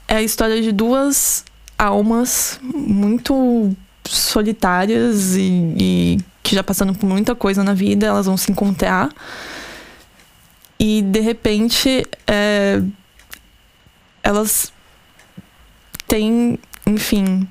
é 0.07 0.15
a 0.15 0.21
história 0.21 0.61
de 0.61 0.71
duas 0.71 1.43
almas 1.77 2.59
muito 2.63 3.75
solitárias 4.05 5.35
e, 5.35 5.73
e 5.77 6.17
que 6.41 6.55
já 6.55 6.63
passando 6.63 6.93
por 6.93 7.07
muita 7.07 7.35
coisa 7.35 7.63
na 7.63 7.73
vida, 7.73 8.05
elas 8.05 8.27
vão 8.27 8.37
se 8.37 8.51
encontrar. 8.51 9.09
E 10.79 11.01
de 11.01 11.19
repente, 11.19 12.05
é, 12.27 12.81
elas 14.21 14.71
têm, 16.07 16.59
enfim, 16.85 17.47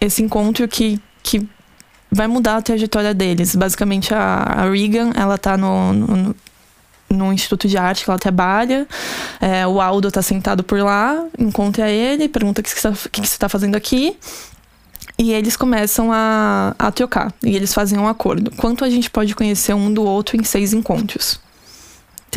esse 0.00 0.22
encontro 0.22 0.66
que, 0.68 1.00
que 1.22 1.48
vai 2.10 2.26
mudar 2.26 2.56
a 2.56 2.62
trajetória 2.62 3.14
deles. 3.14 3.54
Basicamente, 3.54 4.12
a, 4.12 4.42
a 4.42 4.70
Regan, 4.70 5.12
ela 5.14 5.38
tá 5.38 5.56
no, 5.56 6.34
no, 7.08 7.32
Instituto 7.32 7.68
de 7.68 7.76
Arte 7.76 8.04
que 8.04 8.10
ela 8.10 8.18
trabalha. 8.18 8.86
É, 9.40 9.66
o 9.66 9.80
Aldo 9.80 10.10
tá 10.10 10.22
sentado 10.22 10.64
por 10.64 10.80
lá, 10.80 11.24
encontra 11.38 11.88
ele, 11.88 12.28
pergunta 12.28 12.60
o 12.60 12.64
que, 12.64 12.74
que, 13.10 13.20
você 13.26 13.38
tá 13.38 13.48
fazendo 13.48 13.76
aqui. 13.76 14.16
E 15.18 15.32
eles 15.32 15.56
começam 15.56 16.10
a, 16.12 16.74
a 16.78 16.90
trocar. 16.90 17.32
E 17.42 17.54
eles 17.54 17.74
fazem 17.74 17.98
um 17.98 18.08
acordo. 18.08 18.50
Quanto 18.56 18.84
a 18.84 18.90
gente 18.90 19.10
pode 19.10 19.34
conhecer 19.34 19.74
um 19.74 19.92
do 19.92 20.02
outro 20.02 20.36
em 20.36 20.42
seis 20.42 20.72
encontros? 20.72 21.38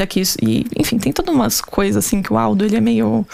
Aqui 0.01 0.23
e 0.41 0.65
enfim 0.77 0.97
tem 0.97 1.12
todas 1.12 1.34
umas 1.34 1.62
coisas 1.62 2.06
assim 2.06 2.21
que 2.21 2.34
o 2.34 2.38
Aldo 2.38 2.65
ele 2.65 2.75
é 2.75 2.82
meio 2.82 3.25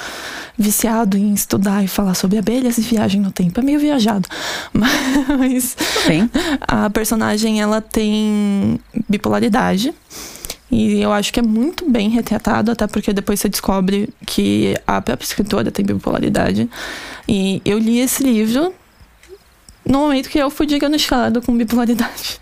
viciado 0.58 1.17
em 1.17 1.34
estudar 1.34 1.84
e 1.84 1.88
falar 1.88 2.15
sobre 2.15 2.38
abelhas 2.38 2.78
e 2.78 2.82
viagem 2.82 3.22
no 3.22 3.32
tempo 3.32 3.60
é 3.60 3.63
meio 3.63 3.80
viajado 3.80 4.28
mas 4.74 5.78
Sim. 6.06 6.30
a 6.62 6.89
personagem 6.89 7.62
ela 7.62 7.82
tem 7.82 8.80
bipolaridade 9.08 9.93
e 10.72 11.02
eu 11.02 11.12
acho 11.12 11.34
que 11.34 11.39
é 11.39 11.43
muito 11.43 11.89
bem 11.89 12.10
retratado, 12.10 12.69
até 12.69 12.86
porque 12.86 13.12
depois 13.12 13.39
você 13.39 13.50
descobre 13.50 14.10
que 14.26 14.76
a 14.86 15.02
própria 15.02 15.26
escritora 15.26 15.72
tem 15.72 15.84
bipolaridade. 15.84 16.69
E 17.28 17.60
eu 17.65 17.80
li 17.80 18.00
esse 18.00 18.22
livro 18.22 18.74
no 19.84 20.00
momento 20.00 20.30
que 20.30 20.38
eu 20.38 20.50
fui 20.52 20.67
diagnosticada 20.67 21.41
com 21.41 21.58
bipolaridade. 21.58 22.39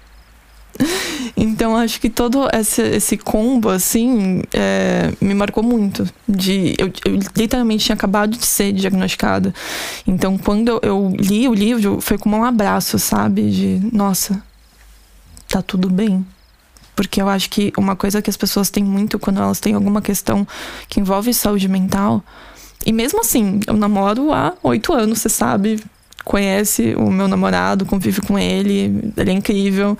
Então 1.39 1.77
acho 1.77 2.01
que 2.01 2.09
todo 2.09 2.47
esse, 2.51 2.81
esse 2.81 3.15
combo, 3.15 3.69
assim, 3.69 4.41
é, 4.51 5.13
me 5.21 5.35
marcou 5.35 5.63
muito. 5.63 6.03
De, 6.27 6.73
eu, 6.79 6.91
eu, 7.05 7.19
literalmente 7.35 7.85
tinha 7.85 7.95
acabado 7.95 8.35
de 8.35 8.43
ser 8.43 8.73
diagnosticada. 8.73 9.53
Então 10.07 10.35
quando 10.35 10.79
eu, 10.81 11.13
li 11.15 11.47
o 11.47 11.53
livro, 11.53 12.01
foi 12.01 12.17
como 12.17 12.37
um 12.37 12.43
abraço, 12.43 12.97
sabe? 12.97 13.51
De, 13.51 13.95
nossa, 13.95 14.41
tá 15.47 15.61
tudo 15.61 15.89
bem. 15.89 16.25
Porque 16.95 17.21
eu 17.21 17.29
acho 17.29 17.51
que 17.51 17.71
uma 17.77 17.95
coisa 17.95 18.19
que 18.19 18.31
as 18.31 18.37
pessoas 18.37 18.71
têm 18.71 18.83
muito 18.83 19.19
quando 19.19 19.39
elas 19.39 19.59
têm 19.59 19.75
alguma 19.75 20.01
questão 20.01 20.47
que 20.89 20.99
envolve 20.99 21.31
saúde 21.35 21.67
mental. 21.67 22.23
E 22.83 22.91
mesmo 22.91 23.21
assim, 23.21 23.59
eu 23.67 23.75
namoro 23.75 24.33
há 24.33 24.53
oito 24.63 24.91
anos, 24.91 25.19
você 25.19 25.29
sabe, 25.29 25.79
conhece 26.23 26.95
o 26.97 27.11
meu 27.11 27.27
namorado, 27.27 27.85
convive 27.85 28.21
com 28.21 28.39
ele, 28.39 29.13
ele 29.15 29.29
é 29.29 29.33
incrível. 29.33 29.97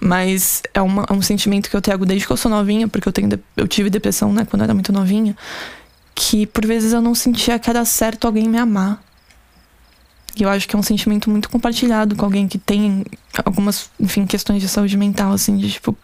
Mas 0.00 0.62
é, 0.74 0.82
uma, 0.82 1.06
é 1.08 1.12
um 1.12 1.22
sentimento 1.22 1.70
que 1.70 1.76
eu 1.76 1.80
trago 1.80 2.04
desde 2.04 2.26
que 2.26 2.32
eu 2.32 2.36
sou 2.36 2.50
novinha, 2.50 2.86
porque 2.86 3.08
eu, 3.08 3.12
tenho, 3.12 3.28
eu 3.56 3.66
tive 3.66 3.88
depressão, 3.88 4.32
né, 4.32 4.44
quando 4.44 4.60
eu 4.60 4.64
era 4.64 4.74
muito 4.74 4.92
novinha. 4.92 5.36
Que 6.14 6.46
por 6.46 6.64
vezes 6.66 6.92
eu 6.92 7.00
não 7.00 7.14
sentia 7.14 7.58
que 7.58 7.68
era 7.68 7.84
certo 7.84 8.26
alguém 8.26 8.48
me 8.48 8.58
amar. 8.58 9.02
E 10.38 10.42
eu 10.42 10.50
acho 10.50 10.68
que 10.68 10.76
é 10.76 10.78
um 10.78 10.82
sentimento 10.82 11.30
muito 11.30 11.48
compartilhado 11.48 12.14
com 12.14 12.24
alguém 12.24 12.46
que 12.46 12.58
tem 12.58 13.04
algumas, 13.42 13.88
enfim, 13.98 14.26
questões 14.26 14.60
de 14.60 14.68
saúde 14.68 14.94
mental, 14.96 15.32
assim, 15.32 15.56
de 15.56 15.70
tipo, 15.70 15.96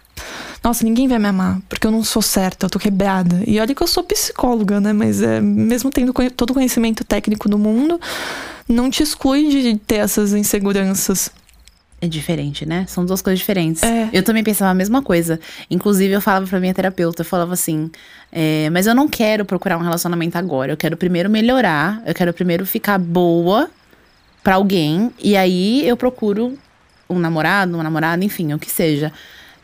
nossa, 0.65 0.85
ninguém 0.85 1.07
vai 1.07 1.19
me 1.19 1.27
amar, 1.27 1.61
porque 1.69 1.87
eu 1.87 1.91
não 1.91 2.03
sou 2.03 2.23
certa, 2.23 2.67
eu 2.67 2.71
tô 2.71 2.79
quebrada. 2.79 3.43
E 3.47 3.61
olha 3.61 3.75
que 3.75 3.83
eu 3.83 3.87
sou 3.87 4.03
psicóloga, 4.03 4.81
né? 4.81 4.93
Mas 4.93 5.21
é, 5.21 5.41
mesmo 5.41 5.91
tendo 5.91 6.15
todo 6.31 6.51
o 6.51 6.55
conhecimento 6.55 7.05
técnico 7.05 7.49
do 7.49 7.59
mundo, 7.59 8.01
não 8.67 8.89
te 8.89 9.03
exclui 9.03 9.49
de 9.49 9.77
ter 9.77 9.97
essas 9.97 10.33
inseguranças. 10.33 11.31
É 12.03 12.09
diferente, 12.09 12.67
né? 12.67 12.85
São 12.89 13.07
duas 13.07 13.23
coisas 13.23 13.39
diferentes. 13.39 13.81
É. 13.81 14.11
Eu 14.13 14.25
também 14.25 14.43
pensava 14.43 14.73
a 14.73 14.75
mesma 14.75 15.01
coisa. 15.01 15.39
Inclusive, 15.71 16.13
eu 16.13 16.21
falava 16.21 16.45
pra 16.49 16.59
minha 16.59 16.75
terapeuta, 16.75 17.23
eu 17.23 17.25
falava 17.25 17.53
assim, 17.53 17.89
é, 18.33 18.69
mas 18.71 18.89
eu 18.89 18.95
não 18.95 19.07
quero 19.07 19.45
procurar 19.45 19.79
um 19.79 19.83
relacionamento 19.83 20.37
agora. 20.37 20.73
Eu 20.73 20.77
quero 20.77 20.97
primeiro 20.97 21.31
melhorar, 21.31 22.03
eu 22.05 22.13
quero 22.13 22.35
primeiro 22.35 22.67
ficar 22.67 22.99
boa 22.99 23.71
para 24.43 24.57
alguém. 24.57 25.13
E 25.23 25.37
aí 25.37 25.87
eu 25.87 25.97
procuro 25.97 26.59
um 27.09 27.21
namorado, 27.21 27.75
uma 27.75 27.85
namorada, 27.85 28.25
enfim, 28.25 28.53
o 28.53 28.59
que 28.59 28.69
seja. 28.69 29.13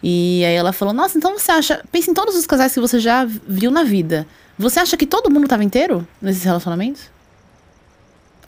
E 0.00 0.44
aí 0.44 0.54
ela 0.54 0.72
falou: 0.72 0.94
Nossa, 0.94 1.18
então 1.18 1.36
você 1.36 1.50
acha. 1.50 1.82
Pensa 1.90 2.08
em 2.08 2.14
todos 2.14 2.36
os 2.36 2.46
casais 2.46 2.72
que 2.72 2.78
você 2.78 3.00
já 3.00 3.24
viu 3.24 3.72
na 3.72 3.82
vida. 3.82 4.28
Você 4.56 4.78
acha 4.78 4.96
que 4.96 5.06
todo 5.06 5.28
mundo 5.28 5.48
tava 5.48 5.64
inteiro 5.64 6.06
nesses 6.22 6.44
relacionamentos? 6.44 7.10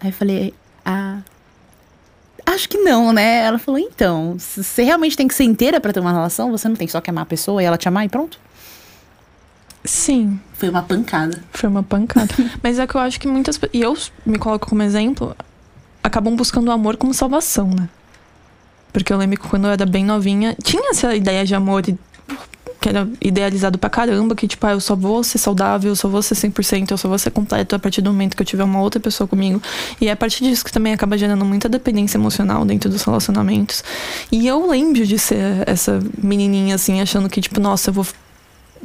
Aí 0.00 0.10
eu 0.10 0.14
falei: 0.14 0.54
Ah. 0.84 1.18
Acho 2.46 2.68
que 2.68 2.78
não, 2.78 3.12
né? 3.12 3.44
Ela 3.44 3.58
falou: 3.58 3.78
Então, 3.78 4.36
você 4.38 4.82
realmente 4.82 5.16
tem 5.16 5.28
que 5.28 5.34
ser 5.34 5.44
inteira 5.44 5.80
para 5.80 5.92
ter 5.92 6.00
uma 6.00 6.12
relação? 6.12 6.50
Você 6.50 6.68
não 6.68 6.76
tem 6.76 6.88
só 6.88 7.00
que 7.00 7.10
amar 7.10 7.22
a 7.22 7.26
pessoa 7.26 7.62
e 7.62 7.66
ela 7.66 7.76
te 7.76 7.88
amar 7.88 8.04
e 8.04 8.08
pronto? 8.08 8.38
Sim. 9.84 10.38
Foi 10.54 10.68
uma 10.68 10.82
pancada. 10.82 11.42
Foi 11.52 11.68
uma 11.68 11.82
pancada. 11.82 12.34
Mas 12.62 12.78
é 12.78 12.86
que 12.86 12.94
eu 12.94 13.00
acho 13.00 13.18
que 13.18 13.26
muitas. 13.26 13.58
E 13.72 13.80
eu 13.80 13.96
me 14.26 14.38
coloco 14.38 14.68
como 14.68 14.82
exemplo. 14.82 15.34
Acabam 16.02 16.34
buscando 16.34 16.68
o 16.68 16.72
amor 16.72 16.96
como 16.96 17.12
salvação, 17.14 17.68
né? 17.68 17.88
Porque 18.92 19.12
eu 19.12 19.16
lembro 19.16 19.38
que 19.38 19.48
quando 19.48 19.66
eu 19.66 19.70
era 19.70 19.86
bem 19.86 20.04
novinha, 20.04 20.56
tinha 20.62 20.90
essa 20.90 21.14
ideia 21.14 21.44
de 21.44 21.54
amor 21.54 21.82
que 22.80 22.88
era 22.88 23.06
idealizado 23.20 23.78
pra 23.78 23.90
caramba, 23.90 24.34
que 24.34 24.48
tipo, 24.48 24.66
ah, 24.66 24.72
eu 24.72 24.80
só 24.80 24.96
vou 24.96 25.22
ser 25.22 25.38
saudável, 25.38 25.90
eu 25.90 25.96
só 25.96 26.08
vou 26.08 26.22
ser 26.22 26.34
100%, 26.34 26.90
eu 26.90 26.98
só 26.98 27.08
vou 27.08 27.18
ser 27.18 27.30
completo 27.30 27.76
a 27.76 27.78
partir 27.78 28.00
do 28.00 28.10
momento 28.10 28.34
que 28.34 28.42
eu 28.42 28.46
tiver 28.46 28.64
uma 28.64 28.80
outra 28.80 28.98
pessoa 28.98 29.28
comigo. 29.28 29.62
E 30.00 30.08
é 30.08 30.12
a 30.12 30.16
partir 30.16 30.44
disso 30.44 30.64
que 30.64 30.72
também 30.72 30.94
acaba 30.94 31.18
gerando 31.18 31.44
muita 31.44 31.68
dependência 31.68 32.16
emocional 32.16 32.64
dentro 32.64 32.88
dos 32.88 33.02
relacionamentos. 33.02 33.84
E 34.32 34.46
eu 34.46 34.66
lembro 34.66 35.06
de 35.06 35.18
ser 35.18 35.68
essa 35.68 36.00
menininha 36.22 36.74
assim, 36.76 37.00
achando 37.00 37.28
que 37.28 37.40
tipo, 37.40 37.60
nossa, 37.60 37.90
eu 37.90 37.94
vou 37.94 38.06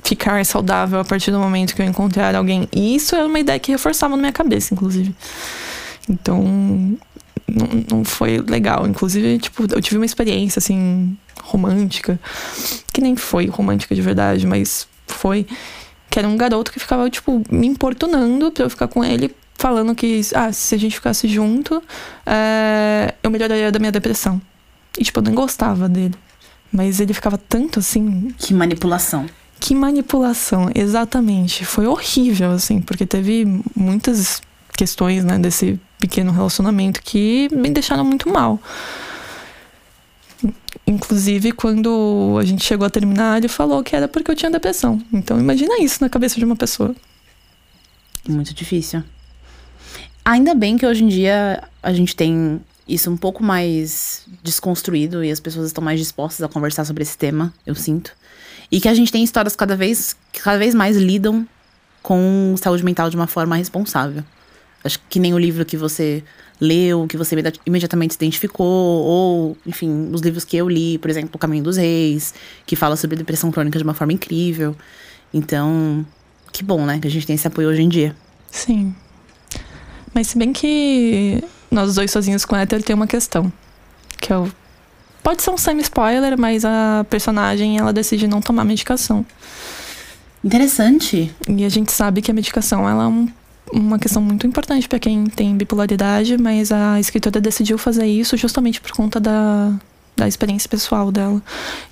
ficar 0.04 0.46
saudável 0.46 1.00
a 1.00 1.06
partir 1.06 1.32
do 1.32 1.40
momento 1.40 1.74
que 1.74 1.82
eu 1.82 1.86
encontrar 1.86 2.36
alguém. 2.36 2.68
E 2.74 2.96
isso 2.96 3.16
era 3.16 3.26
uma 3.26 3.40
ideia 3.40 3.60
que 3.60 3.72
reforçava 3.72 4.16
na 4.16 4.22
minha 4.22 4.34
cabeça, 4.34 4.74
inclusive. 4.74 5.16
Então, 6.10 6.98
não, 7.48 7.98
não 7.98 8.04
foi 8.04 8.40
legal. 8.40 8.88
Inclusive, 8.88 9.38
tipo, 9.40 9.64
eu 9.72 9.82
tive 9.82 9.98
uma 9.98 10.06
experiência, 10.06 10.60
assim, 10.60 11.18
romântica, 11.42 12.20
que 12.92 13.02
nem 13.02 13.16
foi 13.16 13.48
romântica 13.48 13.94
de 13.94 14.02
verdade, 14.02 14.46
mas 14.48 14.88
foi. 15.08 15.46
Que 16.10 16.20
era 16.20 16.28
um 16.28 16.38
garoto 16.38 16.72
que 16.72 16.80
ficava, 16.80 17.10
tipo, 17.10 17.44
me 17.50 17.68
importunando 17.68 18.52
pra 18.52 18.64
eu 18.66 18.70
ficar 18.70 18.88
com 18.88 19.04
ele, 19.04 19.36
falando 19.56 19.94
que, 19.94 20.22
ah, 20.34 20.52
se 20.52 20.76
a 20.76 20.78
gente 20.78 20.96
ficasse 20.96 21.28
junto, 21.28 21.82
é, 22.26 23.14
eu 23.22 23.30
melhoraria 23.30 23.72
da 23.72 23.80
minha 23.80 23.92
depressão. 23.92 24.42
E, 24.98 25.04
tipo, 25.04 25.20
eu 25.20 25.24
nem 25.24 25.34
gostava 25.34 25.90
dele. 25.90 26.16
Mas 26.72 27.00
ele 27.00 27.14
ficava 27.14 27.38
tanto 27.38 27.80
assim. 27.80 28.34
Que 28.38 28.54
manipulação. 28.54 29.26
Que 29.60 29.74
manipulação, 29.74 30.70
exatamente. 30.76 31.66
Foi 31.66 31.88
horrível, 31.88 32.52
assim, 32.52 32.82
porque 32.82 33.06
teve 33.06 33.46
muitas 33.76 34.42
questões, 34.76 35.24
né, 35.24 35.38
desse 35.40 35.80
pequeno 36.00 36.32
relacionamento 36.32 37.02
que 37.02 37.50
me 37.52 37.70
deixaram 37.70 38.04
muito 38.04 38.30
mal. 38.30 38.60
Inclusive, 40.88 41.52
quando 41.52 42.38
a 42.40 42.46
gente 42.46 42.64
chegou 42.64 42.86
a 42.86 42.90
terminar, 42.90 43.38
ele 43.38 43.48
falou 43.48 43.84
que 43.84 43.96
era 43.96 44.08
porque 44.08 44.30
eu 44.30 44.36
tinha 44.36 44.52
depressão. 44.52 45.02
Então, 45.12 45.40
imagina 45.40 45.80
isso 45.80 45.98
na 46.02 46.10
cabeça 46.10 46.38
de 46.38 46.46
uma 46.46 46.56
pessoa. 46.56 46.96
Muito 48.28 48.54
difícil. 48.54 49.04
Ainda 50.24 50.54
bem 50.54 50.78
que 50.78 50.86
hoje 50.86 51.04
em 51.04 51.08
dia 51.08 51.64
a 51.82 51.94
gente 51.94 52.16
tem 52.16 52.62
isso 52.88 53.10
um 53.10 53.18
pouco 53.18 53.44
mais 53.44 54.26
desconstruído 54.44 55.24
e 55.24 55.32
as 55.32 55.40
pessoas 55.40 55.68
estão 55.68 55.84
mais 55.84 56.00
dispostas 56.00 56.44
a 56.44 56.48
conversar 56.48 56.86
sobre 56.86 57.04
esse 57.04 57.18
tema, 57.18 57.54
eu 57.66 57.74
sinto. 57.74 58.12
E 58.72 58.80
que 58.80 58.88
a 58.88 58.94
gente 58.94 59.12
tem 59.12 59.24
histórias 59.24 59.56
cada 59.56 59.76
vez 59.76 60.16
cada 60.44 60.58
vez 60.58 60.74
mais 60.74 60.98
lidam 60.98 61.48
com 62.02 62.56
saúde 62.58 62.84
mental 62.84 63.10
de 63.10 63.16
uma 63.16 63.28
forma 63.28 63.56
responsável. 63.56 64.24
Acho 64.86 65.00
que 65.10 65.20
nem 65.20 65.34
o 65.34 65.38
livro 65.38 65.66
que 65.66 65.76
você 65.76 66.24
leu, 66.62 67.06
que 67.08 67.18
você 67.18 67.36
imediatamente 67.66 68.14
se 68.14 68.18
identificou, 68.18 68.66
ou, 68.66 69.58
enfim, 69.66 70.10
os 70.14 70.22
livros 70.22 70.46
que 70.46 70.56
eu 70.56 70.70
li, 70.70 70.98
por 70.98 71.10
exemplo, 71.10 71.32
O 71.34 71.38
Caminho 71.38 71.64
dos 71.64 71.76
Reis, 71.76 72.34
que 72.66 72.76
fala 72.76 72.96
sobre 72.96 73.18
depressão 73.18 73.52
crônica 73.52 73.78
de 73.78 73.84
uma 73.84 73.94
forma 73.94 74.14
incrível. 74.14 74.76
Então, 75.34 76.06
que 76.52 76.64
bom, 76.64 76.86
né, 76.86 77.00
que 77.00 77.08
a 77.08 77.12
gente 77.12 77.28
tem 77.28 77.36
esse 77.36 77.48
apoio 77.48 77.68
hoje 77.68 77.82
em 77.82 77.90
dia. 77.90 78.16
Sim. 78.50 78.96
Mas 80.14 80.28
se 80.28 80.38
bem 80.38 80.54
que 80.54 81.44
nós 81.70 81.96
dois 81.96 82.10
sozinhos 82.10 82.46
com 82.46 82.56
Éter 82.56 82.82
tem 82.82 82.96
uma 82.96 83.08
questão. 83.08 83.52
Que 84.18 84.32
é 84.32 84.38
o. 84.38 84.50
Pode 85.22 85.42
ser 85.42 85.50
um 85.50 85.58
semi-spoiler, 85.58 86.40
mas 86.40 86.64
a 86.64 87.06
personagem 87.10 87.78
ela 87.78 87.92
decide 87.92 88.28
não 88.28 88.40
tomar 88.40 88.64
medicação. 88.64 89.26
Interessante. 90.44 91.36
E 91.50 91.66
a 91.66 91.70
gente 91.70 91.92
sabe 91.92 92.22
que 92.22 92.30
a 92.32 92.34
medicação 92.34 92.88
ela 92.88 93.04
é 93.04 93.08
um 93.08 93.28
uma 93.72 93.98
questão 94.00 94.22
muito 94.22 94.46
importante 94.46 94.88
para 94.88 95.00
quem 95.00 95.26
tem 95.26 95.56
bipolaridade, 95.56 96.38
mas 96.38 96.72
a 96.72 97.00
escritora 97.00 97.42
decidiu 97.42 97.78
fazer 97.78 98.06
isso 98.06 98.38
justamente 98.38 98.80
por 98.80 98.92
conta 98.92 99.20
da, 99.20 99.74
da 100.16 100.28
experiência 100.28 100.70
pessoal 100.70 101.12
dela. 101.12 101.42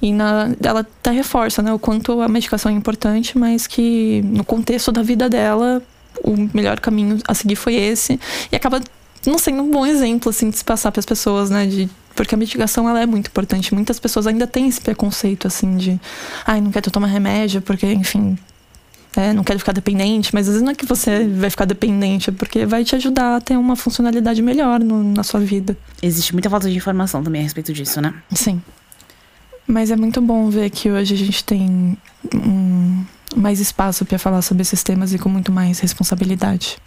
E 0.01 0.13
na, 0.13 0.51
ela 0.63 0.81
até 0.81 1.11
reforça 1.11 1.61
né, 1.61 1.73
o 1.73 1.79
quanto 1.79 2.21
a 2.21 2.27
medicação 2.27 2.71
é 2.71 2.75
importante, 2.75 3.37
mas 3.37 3.67
que 3.67 4.21
no 4.23 4.43
contexto 4.43 4.91
da 4.91 5.01
vida 5.01 5.29
dela, 5.29 5.81
o 6.23 6.49
melhor 6.53 6.79
caminho 6.79 7.17
a 7.27 7.33
seguir 7.33 7.55
foi 7.55 7.75
esse. 7.75 8.19
E 8.51 8.55
acaba 8.55 8.81
não 9.25 9.37
sendo 9.37 9.63
um 9.63 9.71
bom 9.71 9.85
exemplo 9.85 10.29
assim, 10.29 10.49
de 10.49 10.57
se 10.57 10.63
passar 10.63 10.91
para 10.91 10.99
as 10.99 11.05
pessoas, 11.05 11.49
né? 11.49 11.65
De, 11.65 11.89
porque 12.15 12.35
a 12.35 12.37
medicação 12.37 12.87
ela 12.87 13.01
é 13.01 13.05
muito 13.05 13.27
importante. 13.27 13.73
Muitas 13.73 13.99
pessoas 13.99 14.27
ainda 14.27 14.45
têm 14.45 14.67
esse 14.67 14.81
preconceito 14.81 15.47
assim 15.47 15.77
de, 15.77 15.99
ai, 16.45 16.61
não 16.61 16.71
quero 16.71 16.91
tomar 16.91 17.07
remédio 17.07 17.61
porque, 17.61 17.91
enfim, 17.91 18.37
é, 19.15 19.31
não 19.31 19.43
quero 19.43 19.59
ficar 19.59 19.73
dependente, 19.73 20.33
mas 20.33 20.47
às 20.47 20.53
vezes 20.53 20.63
não 20.63 20.71
é 20.71 20.75
que 20.75 20.85
você 20.85 21.27
vai 21.27 21.49
ficar 21.49 21.65
dependente, 21.65 22.29
é 22.29 22.33
porque 22.33 22.65
vai 22.65 22.83
te 22.83 22.95
ajudar 22.95 23.35
a 23.35 23.41
ter 23.41 23.57
uma 23.57 23.75
funcionalidade 23.75 24.41
melhor 24.41 24.79
no, 24.79 25.03
na 25.03 25.23
sua 25.23 25.39
vida. 25.39 25.77
Existe 26.01 26.33
muita 26.33 26.49
falta 26.49 26.69
de 26.69 26.75
informação 26.75 27.23
também 27.23 27.41
a 27.41 27.43
respeito 27.43 27.71
disso, 27.73 28.01
né? 28.01 28.13
Sim. 28.33 28.61
Mas 29.67 29.91
é 29.91 29.95
muito 29.95 30.21
bom 30.21 30.49
ver 30.49 30.69
que 30.69 30.89
hoje 30.89 31.13
a 31.13 31.17
gente 31.17 31.43
tem 31.43 31.97
um, 32.33 33.05
mais 33.35 33.59
espaço 33.59 34.03
para 34.03 34.17
falar 34.17 34.41
sobre 34.41 34.61
esses 34.61 34.83
temas 34.83 35.13
e 35.13 35.19
com 35.19 35.29
muito 35.29 35.51
mais 35.51 35.79
responsabilidade. 35.79 36.77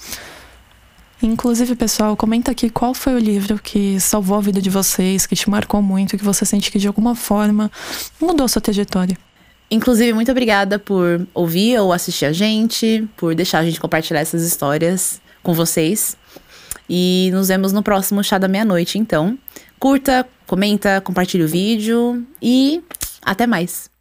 Inclusive, 1.22 1.74
pessoal, 1.76 2.16
comenta 2.16 2.50
aqui 2.50 2.68
qual 2.68 2.92
foi 2.92 3.14
o 3.14 3.18
livro 3.18 3.58
que 3.58 3.98
salvou 3.98 4.36
a 4.36 4.40
vida 4.40 4.60
de 4.60 4.68
vocês, 4.68 5.26
que 5.26 5.34
te 5.34 5.48
marcou 5.48 5.80
muito, 5.80 6.18
que 6.18 6.24
você 6.24 6.44
sente 6.44 6.70
que 6.70 6.78
de 6.78 6.86
alguma 6.86 7.14
forma 7.14 7.70
mudou 8.20 8.44
a 8.44 8.48
sua 8.48 8.60
trajetória. 8.60 9.16
Inclusive, 9.70 10.12
muito 10.12 10.30
obrigada 10.30 10.78
por 10.78 11.26
ouvir 11.34 11.78
ou 11.80 11.92
assistir 11.92 12.24
a 12.24 12.32
gente, 12.32 13.08
por 13.16 13.34
deixar 13.34 13.58
a 13.58 13.64
gente 13.64 13.80
compartilhar 13.80 14.20
essas 14.20 14.42
histórias 14.42 15.20
com 15.42 15.52
vocês. 15.52 16.16
E 16.88 17.30
nos 17.32 17.48
vemos 17.48 17.72
no 17.72 17.82
próximo 17.82 18.22
Chá 18.22 18.38
da 18.38 18.46
Meia-Noite, 18.46 18.98
então. 18.98 19.36
Curta, 19.78 20.26
comenta, 20.46 21.00
compartilhe 21.00 21.42
o 21.42 21.48
vídeo 21.48 22.24
e 22.40 22.82
até 23.22 23.46
mais. 23.46 23.95